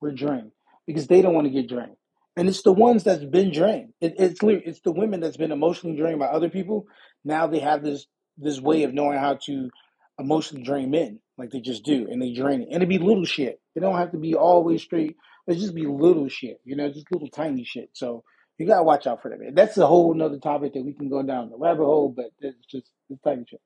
We're 0.00 0.12
drained 0.12 0.52
because 0.86 1.06
they 1.06 1.22
don't 1.22 1.34
want 1.34 1.46
to 1.46 1.52
get 1.52 1.68
drained. 1.68 1.96
And 2.36 2.48
it's 2.48 2.62
the 2.62 2.72
ones 2.72 3.04
that's 3.04 3.24
been 3.24 3.52
drained. 3.52 3.92
It, 4.00 4.14
it's 4.18 4.42
lit- 4.42 4.62
it's 4.66 4.80
the 4.80 4.92
women 4.92 5.20
that's 5.20 5.36
been 5.36 5.52
emotionally 5.52 5.96
drained 5.96 6.20
by 6.20 6.26
other 6.26 6.48
people. 6.50 6.86
Now 7.24 7.46
they 7.46 7.60
have 7.60 7.82
this 7.82 8.06
this 8.38 8.60
way 8.60 8.84
of 8.84 8.94
knowing 8.94 9.18
how 9.18 9.38
to 9.46 9.70
emotionally 10.18 10.64
drain 10.64 10.90
men, 10.90 11.20
like 11.38 11.50
they 11.50 11.60
just 11.60 11.84
do, 11.84 12.08
and 12.10 12.22
they 12.22 12.32
drain 12.32 12.62
it. 12.62 12.68
And 12.72 12.82
it 12.82 12.88
be 12.88 12.98
little 12.98 13.24
shit. 13.26 13.60
It 13.76 13.80
don't 13.80 13.96
have 13.98 14.12
to 14.12 14.18
be 14.18 14.34
always 14.34 14.82
straight. 14.82 15.16
It 15.46 15.56
just 15.56 15.74
be 15.74 15.86
little 15.86 16.28
shit, 16.28 16.60
you 16.64 16.76
know, 16.76 16.88
just 16.90 17.10
little 17.12 17.28
tiny 17.28 17.64
shit. 17.64 17.90
So 17.94 18.24
you 18.58 18.66
gotta 18.66 18.84
watch 18.84 19.06
out 19.06 19.22
for 19.22 19.30
that. 19.30 19.40
Man. 19.40 19.54
That's 19.54 19.78
a 19.78 19.86
whole 19.86 20.14
nother 20.14 20.38
topic 20.38 20.74
that 20.74 20.84
we 20.84 20.94
can 20.94 21.08
go 21.10 21.22
down 21.22 21.50
the 21.50 21.58
rabbit 21.58 21.84
hole, 21.84 22.12
but 22.14 22.26
it's 22.40 22.66
just 22.66 22.90
it's 23.10 23.20
tiny 23.22 23.44
shit. 23.48 23.60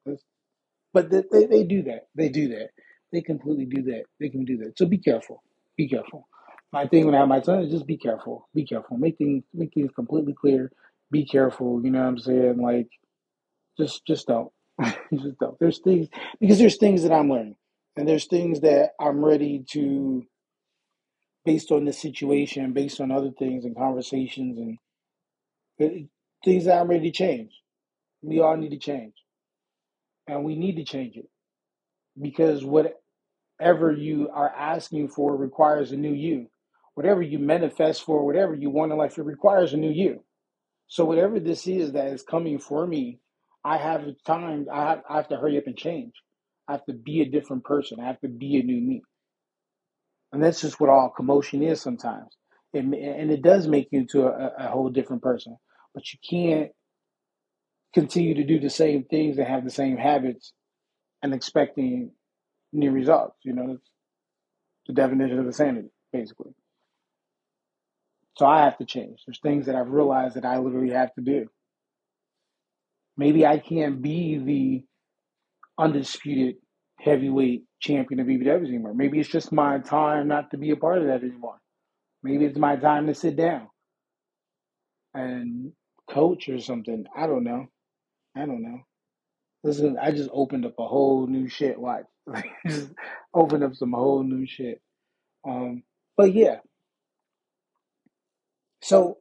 But 0.94 1.10
they, 1.10 1.24
they, 1.32 1.46
they 1.46 1.64
do 1.64 1.84
that. 1.84 2.08
They 2.16 2.30
do 2.30 2.48
that. 2.50 2.70
They 3.12 3.22
completely 3.22 3.66
do 3.66 3.84
that. 3.84 4.04
They 4.20 4.30
can 4.30 4.46
do 4.46 4.58
that. 4.58 4.78
So 4.78 4.86
be 4.86 4.98
careful. 4.98 5.44
Be 5.78 5.88
careful. 5.88 6.28
My 6.72 6.88
thing 6.88 7.06
when 7.06 7.16
I 7.16 7.20
have 7.20 7.28
my 7.28 7.42
son 7.42 7.60
is 7.64 7.72
just 7.72 7.88
be 7.88 7.98
careful. 7.98 8.48
Be 8.54 8.66
careful. 8.66 8.98
Make 8.98 9.18
things 9.18 9.44
make 9.54 9.74
things 9.74 9.92
completely 9.96 10.34
clear. 10.34 10.72
Be 11.12 11.26
careful. 11.26 11.82
You 11.84 11.92
know 11.92 12.00
what 12.00 12.08
I'm 12.08 12.20
saying? 12.20 12.58
Like 12.62 12.88
just 13.78 14.06
just 14.06 14.28
don't. 14.28 14.50
just 14.84 15.38
don't. 15.40 15.58
There's 15.60 15.80
things 15.80 16.08
because 16.40 16.58
there's 16.58 16.78
things 16.78 17.04
that 17.04 17.12
I'm 17.12 17.30
learning. 17.30 17.56
And 17.96 18.08
there's 18.08 18.26
things 18.26 18.60
that 18.62 18.92
I'm 19.00 19.24
ready 19.24 19.64
to 19.72 20.24
based 21.46 21.72
on 21.72 21.86
the 21.86 21.94
situation, 21.94 22.74
based 22.74 23.00
on 23.00 23.12
other 23.12 23.32
things 23.38 23.66
and 23.66 23.76
conversations 23.76 24.58
and 24.58 24.78
uh, 25.82 26.04
things 26.44 26.66
that 26.66 26.80
I'm 26.80 26.88
ready 26.88 27.10
to 27.12 27.16
change. 27.18 27.52
We 28.22 28.40
all 28.40 28.56
need 28.58 28.70
to 28.72 28.78
change. 28.78 29.14
And 30.26 30.44
we 30.44 30.56
need 30.56 30.76
to 30.76 30.84
change 30.84 31.16
it. 31.16 31.28
Because 32.20 32.64
whatever 32.64 33.92
you 33.92 34.30
are 34.32 34.50
asking 34.50 35.08
for 35.08 35.36
requires 35.36 35.92
a 35.92 35.96
new 35.96 36.12
you. 36.12 36.48
Whatever 36.94 37.22
you 37.22 37.38
manifest 37.38 38.04
for, 38.04 38.24
whatever 38.24 38.54
you 38.54 38.70
want 38.70 38.92
in 38.92 38.98
life, 38.98 39.18
it 39.18 39.24
requires 39.24 39.72
a 39.72 39.76
new 39.76 39.90
you. 39.90 40.22
So 40.86 41.04
whatever 41.04 41.40
this 41.40 41.66
is 41.66 41.92
that 41.92 42.08
is 42.08 42.22
coming 42.22 42.58
for 42.58 42.86
me, 42.86 43.18
I 43.64 43.78
have 43.78 44.04
time. 44.26 44.66
I 44.72 44.90
have, 44.90 45.02
I 45.08 45.16
have 45.16 45.28
to 45.28 45.36
hurry 45.36 45.58
up 45.58 45.66
and 45.66 45.76
change. 45.76 46.12
I 46.68 46.72
have 46.72 46.84
to 46.86 46.92
be 46.92 47.20
a 47.20 47.28
different 47.28 47.64
person. 47.64 48.00
I 48.00 48.06
have 48.06 48.20
to 48.20 48.28
be 48.28 48.56
a 48.56 48.62
new 48.62 48.80
me. 48.80 49.02
And 50.32 50.42
that's 50.42 50.60
just 50.60 50.80
what 50.80 50.90
all 50.90 51.12
commotion 51.16 51.62
is 51.62 51.80
sometimes. 51.80 52.36
It, 52.72 52.84
and 52.84 53.30
it 53.30 53.42
does 53.42 53.68
make 53.68 53.88
you 53.90 54.00
into 54.00 54.26
a, 54.26 54.52
a 54.58 54.68
whole 54.68 54.90
different 54.90 55.22
person. 55.22 55.56
But 55.94 56.04
you 56.12 56.18
can't 56.28 56.72
continue 57.94 58.34
to 58.34 58.44
do 58.44 58.60
the 58.60 58.70
same 58.70 59.04
things 59.04 59.38
and 59.38 59.46
have 59.46 59.64
the 59.64 59.70
same 59.70 59.96
habits 59.96 60.52
and 61.22 61.32
expecting 61.32 62.10
new 62.72 62.90
results. 62.90 63.36
You 63.42 63.54
know, 63.54 63.72
it's 63.74 63.90
the 64.86 64.94
definition 64.94 65.38
of 65.38 65.46
insanity, 65.46 65.90
basically. 66.12 66.52
So 68.36 68.46
I 68.46 68.64
have 68.64 68.78
to 68.78 68.84
change. 68.84 69.20
There's 69.26 69.40
things 69.40 69.66
that 69.66 69.76
I've 69.76 69.90
realized 69.90 70.36
that 70.36 70.44
I 70.44 70.58
literally 70.58 70.92
have 70.92 71.14
to 71.14 71.22
do. 71.22 71.46
Maybe 73.16 73.46
I 73.46 73.58
can't 73.58 74.02
be 74.02 74.38
the 74.38 74.84
undisputed 75.82 76.56
heavyweight 76.98 77.64
champion 77.80 78.20
of 78.20 78.26
BBWs 78.26 78.68
anymore. 78.68 78.94
Maybe 78.94 79.20
it's 79.20 79.28
just 79.28 79.52
my 79.52 79.78
time 79.78 80.28
not 80.28 80.50
to 80.50 80.58
be 80.58 80.70
a 80.70 80.76
part 80.76 80.98
of 80.98 81.06
that 81.06 81.22
anymore. 81.22 81.58
Maybe 82.22 82.44
it's 82.44 82.58
my 82.58 82.76
time 82.76 83.06
to 83.06 83.14
sit 83.14 83.36
down 83.36 83.68
and 85.12 85.72
coach 86.10 86.48
or 86.48 86.58
something. 86.60 87.04
I 87.16 87.26
don't 87.26 87.44
know. 87.44 87.66
I 88.36 88.40
don't 88.46 88.62
know. 88.62 88.80
Listen, 89.64 89.98
I 90.00 90.12
just 90.12 90.30
opened 90.32 90.66
up 90.66 90.74
a 90.78 90.86
whole 90.86 91.26
new 91.26 91.48
shit. 91.48 91.78
Watch, 91.80 92.04
like 92.26 92.50
just 92.66 92.90
opened 93.34 93.64
up 93.64 93.74
some 93.76 93.92
whole 93.92 94.22
new 94.24 94.46
shit. 94.46 94.80
Um, 95.48 95.84
but 96.16 96.34
yeah. 96.34 96.58
So 98.82 99.18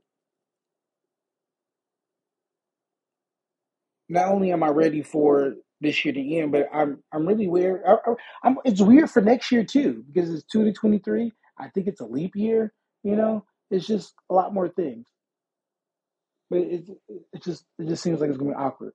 not 4.09 4.29
only 4.29 4.51
am 4.51 4.63
I 4.63 4.69
ready 4.69 5.01
for 5.03 5.55
this 5.81 6.03
year 6.05 6.13
to 6.13 6.35
end. 6.37 6.51
But 6.51 6.69
I'm 6.73 7.03
I'm 7.13 7.27
really 7.27 7.47
weird. 7.47 7.81
I, 7.87 7.95
I'm, 8.43 8.57
it's 8.65 8.81
weird 8.81 9.09
for 9.11 9.21
next 9.21 9.51
year 9.51 9.63
too 9.63 10.03
because 10.11 10.29
it's 10.33 10.45
two 10.45 10.63
to 10.65 10.73
twenty 10.73 10.99
three. 10.99 11.31
I 11.59 11.69
think 11.69 11.87
it's 11.87 12.01
a 12.01 12.05
leap 12.05 12.35
year. 12.35 12.73
You 13.03 13.15
know, 13.15 13.45
it's 13.69 13.85
just 13.87 14.13
a 14.29 14.33
lot 14.33 14.53
more 14.53 14.69
things. 14.69 15.05
But 16.49 16.59
it 16.61 16.85
it 17.33 17.43
just 17.43 17.65
it 17.79 17.87
just 17.87 18.03
seems 18.03 18.21
like 18.21 18.29
it's 18.29 18.39
gonna 18.39 18.51
be 18.51 18.55
awkward. 18.57 18.93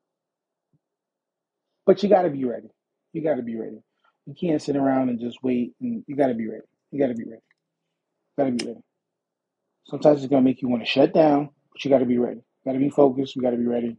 But 1.88 2.05
you 2.05 2.11
got 2.11 2.24
to 2.24 2.31
be 2.31 2.46
ready. 2.46 2.68
You 3.14 3.24
got 3.24 3.37
to 3.37 3.42
be 3.42 3.57
ready. 3.59 3.83
You 4.27 4.37
can't 4.40 4.62
sit 4.62 4.77
around 4.77 5.11
and 5.11 5.20
just 5.20 5.38
wait. 5.42 5.74
And 5.83 6.05
you 6.09 6.16
got 6.16 6.29
to 6.29 6.35
be 6.35 6.48
ready. 6.48 6.64
You 6.92 7.01
got 7.01 7.09
to 7.09 7.16
be 7.16 7.24
ready. 7.27 7.42
Got 8.38 8.46
to 8.46 8.53
be 8.53 8.66
ready. 8.66 8.81
Sometimes 9.87 10.20
it's 10.24 10.31
gonna 10.31 10.42
make 10.42 10.62
you 10.62 10.68
want 10.68 10.83
to 10.85 10.90
shut 10.90 11.14
down, 11.14 11.51
but 11.72 11.85
you 11.85 11.90
got 11.90 11.98
to 12.01 12.07
be 12.07 12.18
ready. 12.18 12.40
Got 12.66 12.74
to 12.74 12.81
be 12.81 12.90
focused. 12.90 13.37
You 13.37 13.42
got 13.42 13.53
to 13.53 13.59
be 13.59 13.66
ready. 13.66 13.96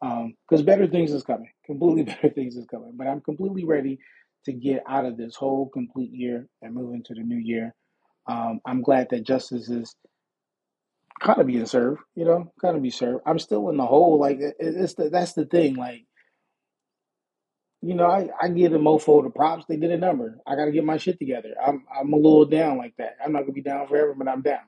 because 0.00 0.60
um, 0.60 0.66
better 0.66 0.86
things 0.86 1.12
is 1.12 1.24
coming. 1.24 1.50
Completely 1.66 2.04
better 2.14 2.30
things 2.30 2.56
is 2.56 2.66
coming. 2.66 2.92
But 2.96 3.08
I'm 3.08 3.20
completely 3.20 3.64
ready 3.64 3.98
to 4.46 4.54
get 4.54 4.82
out 4.88 5.04
of 5.06 5.16
this 5.16 5.36
whole 5.36 5.68
complete 5.70 6.12
year 6.12 6.46
and 6.62 6.74
move 6.74 6.94
into 6.94 7.14
the 7.14 7.22
new 7.22 7.38
year. 7.38 7.74
Um, 8.28 8.60
I'm 8.66 8.82
glad 8.82 9.08
that 9.10 9.26
justice 9.26 9.70
is 9.70 9.94
kind 11.22 11.40
of 11.40 11.48
being 11.48 11.66
served. 11.66 12.00
You 12.16 12.26
know, 12.26 12.52
kind 12.62 12.76
of 12.76 12.82
be 12.82 12.90
served. 12.90 13.22
I'm 13.26 13.40
still 13.40 13.70
in 13.70 13.78
the 13.78 13.86
hole. 13.86 14.20
Like 14.20 14.38
it's 14.60 14.94
the, 14.96 15.10
that's 15.10 15.34
the 15.34 15.46
thing. 15.46 15.76
Like 15.76 16.05
you 17.82 17.94
know, 17.94 18.06
I, 18.06 18.28
I 18.40 18.48
give 18.48 18.72
the 18.72 18.78
mofo 18.78 19.22
the 19.22 19.30
props. 19.30 19.64
They 19.68 19.76
did 19.76 19.90
a 19.90 19.98
number. 19.98 20.38
I 20.46 20.56
got 20.56 20.66
to 20.66 20.72
get 20.72 20.84
my 20.84 20.96
shit 20.96 21.18
together. 21.18 21.54
I'm 21.64 21.84
I'm 21.94 22.12
a 22.12 22.16
little 22.16 22.44
down 22.46 22.78
like 22.78 22.94
that. 22.98 23.16
I'm 23.24 23.32
not 23.32 23.42
gonna 23.42 23.52
be 23.52 23.62
down 23.62 23.86
forever, 23.86 24.14
but 24.16 24.28
I'm 24.28 24.42
down, 24.42 24.64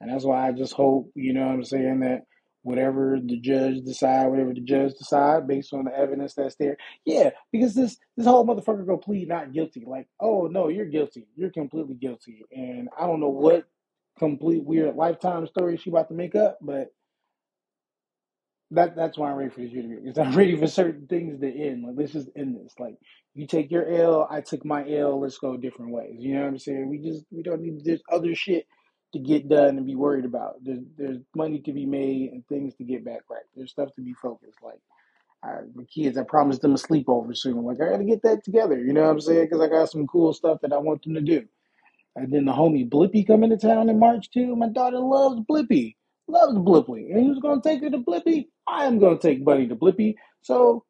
and 0.00 0.10
that's 0.12 0.24
why 0.24 0.48
I 0.48 0.52
just 0.52 0.72
hope 0.72 1.10
you 1.14 1.32
know 1.32 1.46
what 1.46 1.54
I'm 1.54 1.64
saying 1.64 2.00
that 2.00 2.22
whatever 2.62 3.18
the 3.24 3.38
judge 3.38 3.80
decide, 3.84 4.26
whatever 4.26 4.52
the 4.52 4.60
judge 4.60 4.94
decide, 4.94 5.46
based 5.46 5.72
on 5.72 5.84
the 5.84 5.96
evidence 5.96 6.34
that's 6.34 6.56
there. 6.56 6.76
Yeah, 7.04 7.30
because 7.52 7.74
this 7.74 7.98
this 8.16 8.26
whole 8.26 8.46
motherfucker 8.46 8.86
go 8.86 8.96
plead 8.96 9.28
not 9.28 9.52
guilty. 9.52 9.84
Like, 9.86 10.08
oh 10.20 10.48
no, 10.48 10.68
you're 10.68 10.86
guilty. 10.86 11.28
You're 11.36 11.50
completely 11.50 11.94
guilty, 11.94 12.44
and 12.50 12.88
I 12.98 13.06
don't 13.06 13.20
know 13.20 13.28
what 13.28 13.66
complete 14.18 14.64
weird 14.64 14.96
lifetime 14.96 15.46
story 15.46 15.76
she 15.76 15.90
about 15.90 16.08
to 16.08 16.14
make 16.14 16.34
up, 16.34 16.58
but 16.60 16.88
that 18.72 18.96
that's 18.96 19.18
why 19.18 19.30
I'm 19.30 19.38
ready 19.38 19.50
for 19.50 19.62
this 19.62 19.72
be 19.72 19.82
because 20.04 20.18
I'm 20.18 20.32
ready 20.36 20.56
for 20.58 20.68
certain 20.68 21.08
things 21.08 21.40
to 21.40 21.48
end. 21.48 21.84
Like 21.84 21.96
let's 21.98 22.12
just 22.12 22.30
end 22.36 22.56
this. 22.58 22.74
Like 22.80 22.96
you 23.34 23.46
take 23.46 23.70
your 23.72 23.88
L, 23.88 24.28
I 24.30 24.42
took 24.42 24.64
my 24.64 24.88
L. 24.90 25.20
Let's 25.20 25.38
go 25.38 25.56
different 25.56 25.92
ways. 25.92 26.16
You 26.18 26.34
know 26.34 26.42
what 26.42 26.48
I'm 26.48 26.58
saying? 26.60 26.88
We 26.90 26.98
just 26.98 27.24
we 27.32 27.42
don't 27.44 27.62
need 27.62 27.84
this 27.84 28.02
other 28.12 28.34
shit 28.34 28.66
to 29.14 29.20
get 29.20 29.48
done 29.48 29.78
and 29.78 29.86
be 29.86 29.96
worried 29.96 30.26
about. 30.26 30.56
There's 30.62 30.80
there's 30.98 31.18
money 31.36 31.60
to 31.60 31.72
be 31.72 31.86
made 31.86 32.32
and 32.32 32.46
things 32.48 32.74
to 32.76 32.84
get 32.84 33.04
back 33.04 33.22
right. 33.30 33.44
There's 33.56 33.72
stuff 33.72 33.94
to 33.96 34.02
be 34.02 34.14
focused. 34.14 34.58
Like 34.62 34.80
I, 35.44 35.60
the 35.76 35.84
kids, 35.86 36.18
I 36.18 36.24
promised 36.24 36.62
them 36.62 36.72
a 36.74 36.78
sleepover 36.78 37.36
soon. 37.36 37.64
Like 37.64 37.80
I 37.80 37.90
got 37.90 37.98
to 37.98 38.04
get 38.04 38.22
that 38.24 38.44
together. 38.44 38.78
You 38.78 38.92
know 38.94 39.02
what 39.04 39.10
I'm 39.10 39.20
saying? 39.22 39.46
Because 39.46 39.62
I 39.62 39.68
got 39.68 39.90
some 39.90 40.06
cool 40.06 40.34
stuff 40.34 40.60
that 40.62 40.72
I 40.72 40.78
want 40.78 41.04
them 41.04 41.14
to 41.14 41.22
do. 41.22 41.46
And 42.16 42.32
then 42.32 42.44
the 42.46 42.52
homie 42.52 42.88
Blippi 42.88 43.26
coming 43.26 43.50
to 43.50 43.56
town 43.58 43.88
in 43.88 43.98
March 43.98 44.30
too. 44.30 44.56
My 44.56 44.68
daughter 44.68 44.98
loves 45.00 45.40
Blippi, 45.50 45.96
loves 46.28 46.54
Blippi, 46.58 47.10
and 47.14 47.26
who's 47.26 47.40
gonna 47.40 47.62
take 47.62 47.82
her 47.82 47.90
to 47.90 47.98
Blippi? 47.98 48.48
I 48.68 48.86
am 48.86 48.98
gonna 48.98 49.18
take 49.18 49.44
Buddy 49.44 49.68
to 49.68 49.76
Blippi. 49.76 50.16
So 50.42 50.84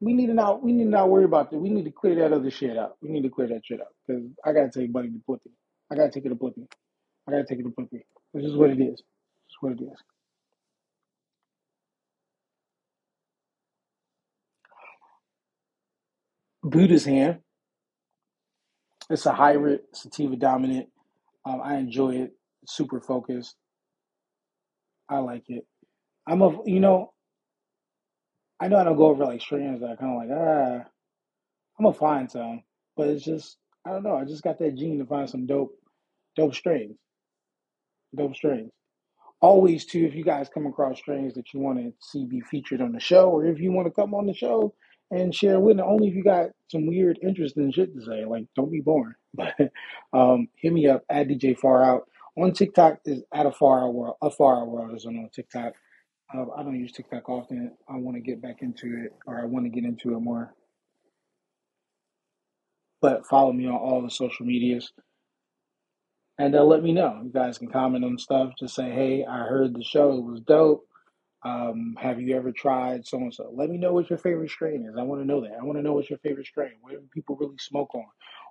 we 0.00 0.14
need 0.14 0.28
to 0.28 0.34
not 0.34 0.62
we 0.62 0.72
need 0.72 0.84
to 0.84 0.90
not 0.90 1.10
worry 1.10 1.24
about 1.24 1.50
that. 1.50 1.58
We 1.58 1.70
need 1.70 1.84
to 1.86 1.92
clear 1.92 2.16
that 2.16 2.32
other 2.32 2.50
shit 2.50 2.78
out. 2.78 2.96
We 3.02 3.10
need 3.10 3.22
to 3.24 3.30
clear 3.30 3.48
that 3.48 3.62
shit 3.64 3.80
out 3.80 3.88
because 4.06 4.24
I 4.44 4.52
gotta 4.52 4.70
take 4.70 4.92
Buddy 4.92 5.10
to 5.10 5.20
Blippi. 5.28 5.52
I 5.92 5.96
gotta 5.96 6.10
take 6.10 6.24
her 6.24 6.30
to 6.30 6.36
Blippi. 6.36 6.66
I 7.28 7.32
gotta 7.32 7.44
take 7.44 7.58
her 7.58 7.64
to 7.64 7.70
Blippi. 7.70 8.02
This 8.34 8.44
is 8.46 8.56
what 8.56 8.70
it 8.70 8.80
is. 8.80 8.96
This 8.98 9.50
is 9.50 9.58
what 9.60 9.72
it 9.72 9.82
is. 9.82 9.98
Buddha's 16.64 17.04
hand. 17.06 17.40
It's 19.10 19.26
a 19.26 19.32
hybrid 19.32 19.82
sativa 19.94 20.36
dominant. 20.36 20.88
Um, 21.46 21.60
I 21.64 21.76
enjoy 21.76 22.16
it. 22.16 22.32
super 22.66 23.00
focused. 23.00 23.56
I 25.08 25.18
like 25.18 25.44
it. 25.48 25.66
I'm 26.28 26.42
a 26.42 26.58
you 26.66 26.80
know 26.80 27.12
I 28.60 28.68
know 28.68 28.78
I 28.78 28.84
don't 28.84 28.96
go 28.96 29.06
over 29.06 29.24
like 29.26 29.40
strings 29.42 29.80
that 29.80 29.90
are 29.90 29.96
kind 29.96 30.12
of 30.12 30.18
like 30.28 30.38
ah 30.38 30.80
I'm 31.78 31.84
gonna 31.84 31.96
find 31.96 32.30
some, 32.30 32.62
but 32.96 33.08
it's 33.08 33.24
just 33.24 33.58
I 33.86 33.90
don't 33.90 34.02
know. 34.04 34.16
I 34.16 34.24
just 34.24 34.42
got 34.42 34.58
that 34.60 34.76
gene 34.76 34.98
to 34.98 35.06
find 35.06 35.28
some 35.28 35.46
dope 35.46 35.72
dope 36.36 36.54
strings, 36.54 36.96
dope 38.16 38.34
strings. 38.36 38.70
Always 39.40 39.86
too, 39.86 40.04
if 40.04 40.14
you 40.14 40.24
guys 40.24 40.48
come 40.52 40.66
across 40.66 40.98
strings 40.98 41.34
that 41.34 41.52
you 41.54 41.60
want 41.60 41.78
to 41.78 41.92
see 42.00 42.26
be 42.26 42.40
featured 42.40 42.80
on 42.80 42.92
the 42.92 43.00
show, 43.00 43.30
or 43.30 43.46
if 43.46 43.60
you 43.60 43.72
want 43.72 43.86
to 43.86 43.92
come 43.92 44.14
on 44.14 44.26
the 44.26 44.34
show 44.34 44.74
and 45.10 45.34
share 45.34 45.60
with 45.60 45.78
it, 45.78 45.82
only 45.84 46.08
if 46.08 46.14
you 46.14 46.24
got 46.24 46.50
some 46.70 46.86
weird, 46.86 47.18
interesting 47.22 47.72
shit 47.72 47.94
to 47.94 48.04
say. 48.04 48.24
Like, 48.24 48.46
don't 48.56 48.72
be 48.72 48.80
boring. 48.80 49.14
But 49.34 49.54
um, 50.12 50.48
hit 50.56 50.72
me 50.72 50.88
up 50.88 51.04
at 51.10 51.28
DJ 51.28 51.58
Far 51.58 51.84
Out 51.84 52.08
on 52.36 52.52
TikTok. 52.52 53.00
Is 53.04 53.22
at 53.34 53.46
a 53.46 53.52
Far 53.52 53.84
Out 53.84 53.94
World. 53.94 54.16
A 54.22 54.30
Far 54.30 54.62
Out 54.62 54.68
World 54.68 54.96
is 54.96 55.06
on 55.06 55.28
TikTok. 55.34 55.74
Uh, 56.32 56.46
I 56.56 56.62
don't 56.62 56.78
use 56.78 56.92
TikTok 56.92 57.28
often. 57.28 57.72
I 57.88 57.96
want 57.96 58.16
to 58.16 58.20
get 58.20 58.40
back 58.42 58.62
into 58.62 59.04
it, 59.04 59.12
or 59.26 59.40
I 59.40 59.44
want 59.46 59.66
to 59.66 59.70
get 59.70 59.84
into 59.84 60.14
it 60.14 60.20
more. 60.20 60.54
But 63.00 63.26
follow 63.26 63.52
me 63.52 63.66
on 63.66 63.74
all 63.74 64.02
the 64.02 64.10
social 64.10 64.46
medias, 64.46 64.92
and 66.38 66.54
uh, 66.54 66.64
let 66.64 66.82
me 66.82 66.92
know. 66.92 67.20
You 67.22 67.30
guys 67.30 67.58
can 67.58 67.70
comment 67.70 68.04
on 68.04 68.18
stuff. 68.18 68.54
Just 68.58 68.74
say, 68.74 68.90
"Hey, 68.90 69.24
I 69.24 69.40
heard 69.40 69.74
the 69.74 69.84
show. 69.84 70.12
It 70.12 70.24
was 70.24 70.40
dope. 70.40 70.86
Um, 71.44 71.96
have 72.00 72.20
you 72.20 72.34
ever 72.36 72.52
tried 72.52 73.06
so 73.06 73.18
and 73.18 73.32
so? 73.32 73.50
Let 73.54 73.68
me 73.68 73.76
know 73.76 73.92
what 73.92 74.08
your 74.08 74.18
favorite 74.18 74.50
strain 74.50 74.86
is. 74.86 74.96
I 74.98 75.02
want 75.02 75.20
to 75.20 75.26
know 75.26 75.42
that. 75.42 75.58
I 75.60 75.64
want 75.64 75.78
to 75.78 75.82
know 75.82 75.92
what's 75.92 76.08
your 76.08 76.18
favorite 76.20 76.46
strain. 76.46 76.72
What 76.80 76.92
do 76.92 77.00
people 77.12 77.36
really 77.36 77.58
smoke 77.58 77.94
on? 77.94 78.06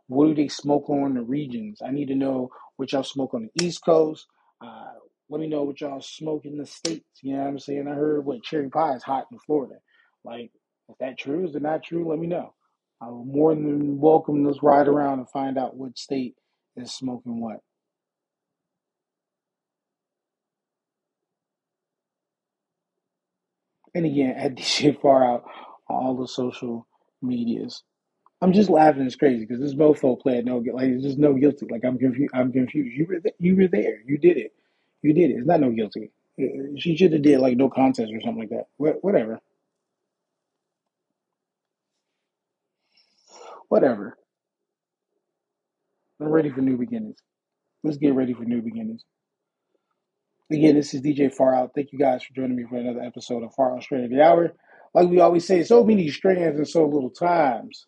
What 0.07 0.27
do 0.27 0.35
they 0.35 0.47
smoke 0.47 0.89
on 0.89 1.15
the 1.15 1.23
regions? 1.23 1.81
I 1.83 1.91
need 1.91 2.09
to 2.09 2.15
know 2.15 2.49
what 2.77 2.91
y'all 2.91 3.03
smoke 3.03 3.33
on 3.33 3.49
the 3.53 3.65
East 3.65 3.83
Coast. 3.83 4.27
Uh, 4.61 4.93
let 5.33 5.41
me 5.41 5.49
know 5.49 5.63
what 5.63 5.81
y'all 5.81 6.01
smoke 6.01 6.45
in 6.45 6.57
the 6.57 6.67
states. 6.67 7.05
You 7.23 7.33
know 7.35 7.41
what 7.43 7.49
I'm 7.49 7.59
saying? 7.59 7.89
I 7.89 7.95
heard 7.95 8.25
what 8.25 8.43
cherry 8.43 8.69
pie 8.69 8.95
is 8.95 9.03
hot 9.03 9.27
in 9.33 9.39
Florida. 9.41 9.77
Like, 10.25 10.51
is 10.89 10.97
that 11.01 11.19
true? 11.19 11.47
Is 11.49 11.55
it 11.55 11.63
not 11.63 11.83
true? 11.83 12.09
Let 12.09 12.19
me 12.19 12.27
know. 12.27 12.55
I'm 13.01 13.27
more 13.31 13.55
than 13.55 13.99
welcome 13.99 14.45
to 14.45 14.59
ride 14.63 14.89
around 14.89 15.19
and 15.19 15.29
find 15.31 15.59
out 15.59 15.77
what 15.77 15.99
state 15.99 16.35
is 16.77 16.93
smoking 16.93 17.41
what. 17.41 17.61
And 23.95 24.05
again, 24.05 24.31
at 24.37 24.55
DJ 24.55 24.99
Far 25.01 25.25
Out 25.25 25.45
on 25.89 26.05
all 26.05 26.17
the 26.17 26.27
social 26.27 26.87
medias. 27.21 27.83
I'm 28.41 28.53
just 28.53 28.69
laughing. 28.71 29.03
It's 29.03 29.17
crazy 29.17 29.45
because 29.45 29.61
this 29.61 29.75
mofo 29.75 30.19
played 30.21 30.45
no 30.45 30.57
like 30.73 30.89
it's 30.89 31.03
just 31.03 31.19
no 31.19 31.33
guilty. 31.33 31.67
Like 31.69 31.85
I'm 31.85 31.99
confused. 31.99 32.33
I'm 32.35 32.53
confused. 32.53 32.95
You 32.97 33.07
were 33.07 33.19
th- 33.19 33.35
you 33.39 33.55
were 33.57 33.67
there. 33.67 34.01
You 34.05 34.17
did 34.17 34.37
it. 34.37 34.53
You 35.03 35.13
did 35.13 35.31
it. 35.31 35.35
It's 35.39 35.47
not 35.47 35.61
no 35.61 35.71
guilty. 35.71 36.11
Uh, 36.41 36.77
She 36.79 36.97
should 36.97 37.13
have 37.13 37.23
did 37.23 37.41
like 37.41 37.57
no 37.57 37.69
contest 37.69 38.13
or 38.13 38.21
something 38.21 38.41
like 38.41 38.51
that. 38.51 38.67
Wh- 38.77 39.03
Whatever. 39.05 39.41
Whatever. 43.69 44.17
I'm 46.21 46.29
ready 46.29 46.49
for 46.51 46.61
new 46.61 46.77
beginnings. 46.77 47.17
Let's 47.83 47.97
get 47.97 48.15
ready 48.15 48.33
for 48.33 48.43
new 48.45 48.61
beginnings. 48.61 49.03
Again, 50.51 50.75
this 50.75 50.93
is 50.93 51.01
DJ 51.01 51.33
Far 51.33 51.55
Out. 51.55 51.71
Thank 51.75 51.93
you 51.93 51.99
guys 51.99 52.23
for 52.23 52.33
joining 52.35 52.57
me 52.57 52.65
for 52.69 52.77
another 52.77 53.01
episode 53.01 53.43
of 53.43 53.53
Far 53.55 53.75
Out 53.75 53.83
Straight 53.83 54.05
of 54.05 54.11
the 54.11 54.21
Hour. 54.23 54.53
Like 54.93 55.09
we 55.09 55.19
always 55.19 55.45
say, 55.47 55.63
so 55.63 55.83
many 55.83 56.09
strands 56.09 56.59
in 56.59 56.65
so 56.65 56.85
little 56.85 57.11
times. 57.11 57.87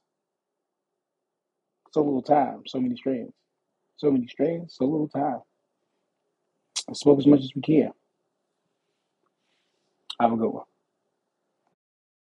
So 1.93 2.01
little 2.03 2.23
time. 2.23 2.63
So 2.67 2.79
many 2.79 2.95
strands. 2.97 3.33
So 3.97 4.11
many 4.11 4.27
strands. 4.27 4.75
So 4.77 4.85
little 4.85 5.09
time. 5.09 5.41
Smoke 6.93 7.19
as 7.19 7.27
much 7.27 7.41
as 7.41 7.51
we 7.55 7.61
can. 7.61 7.91
Have 10.19 10.33
a 10.33 10.37
good 10.37 10.49
one. 10.49 10.65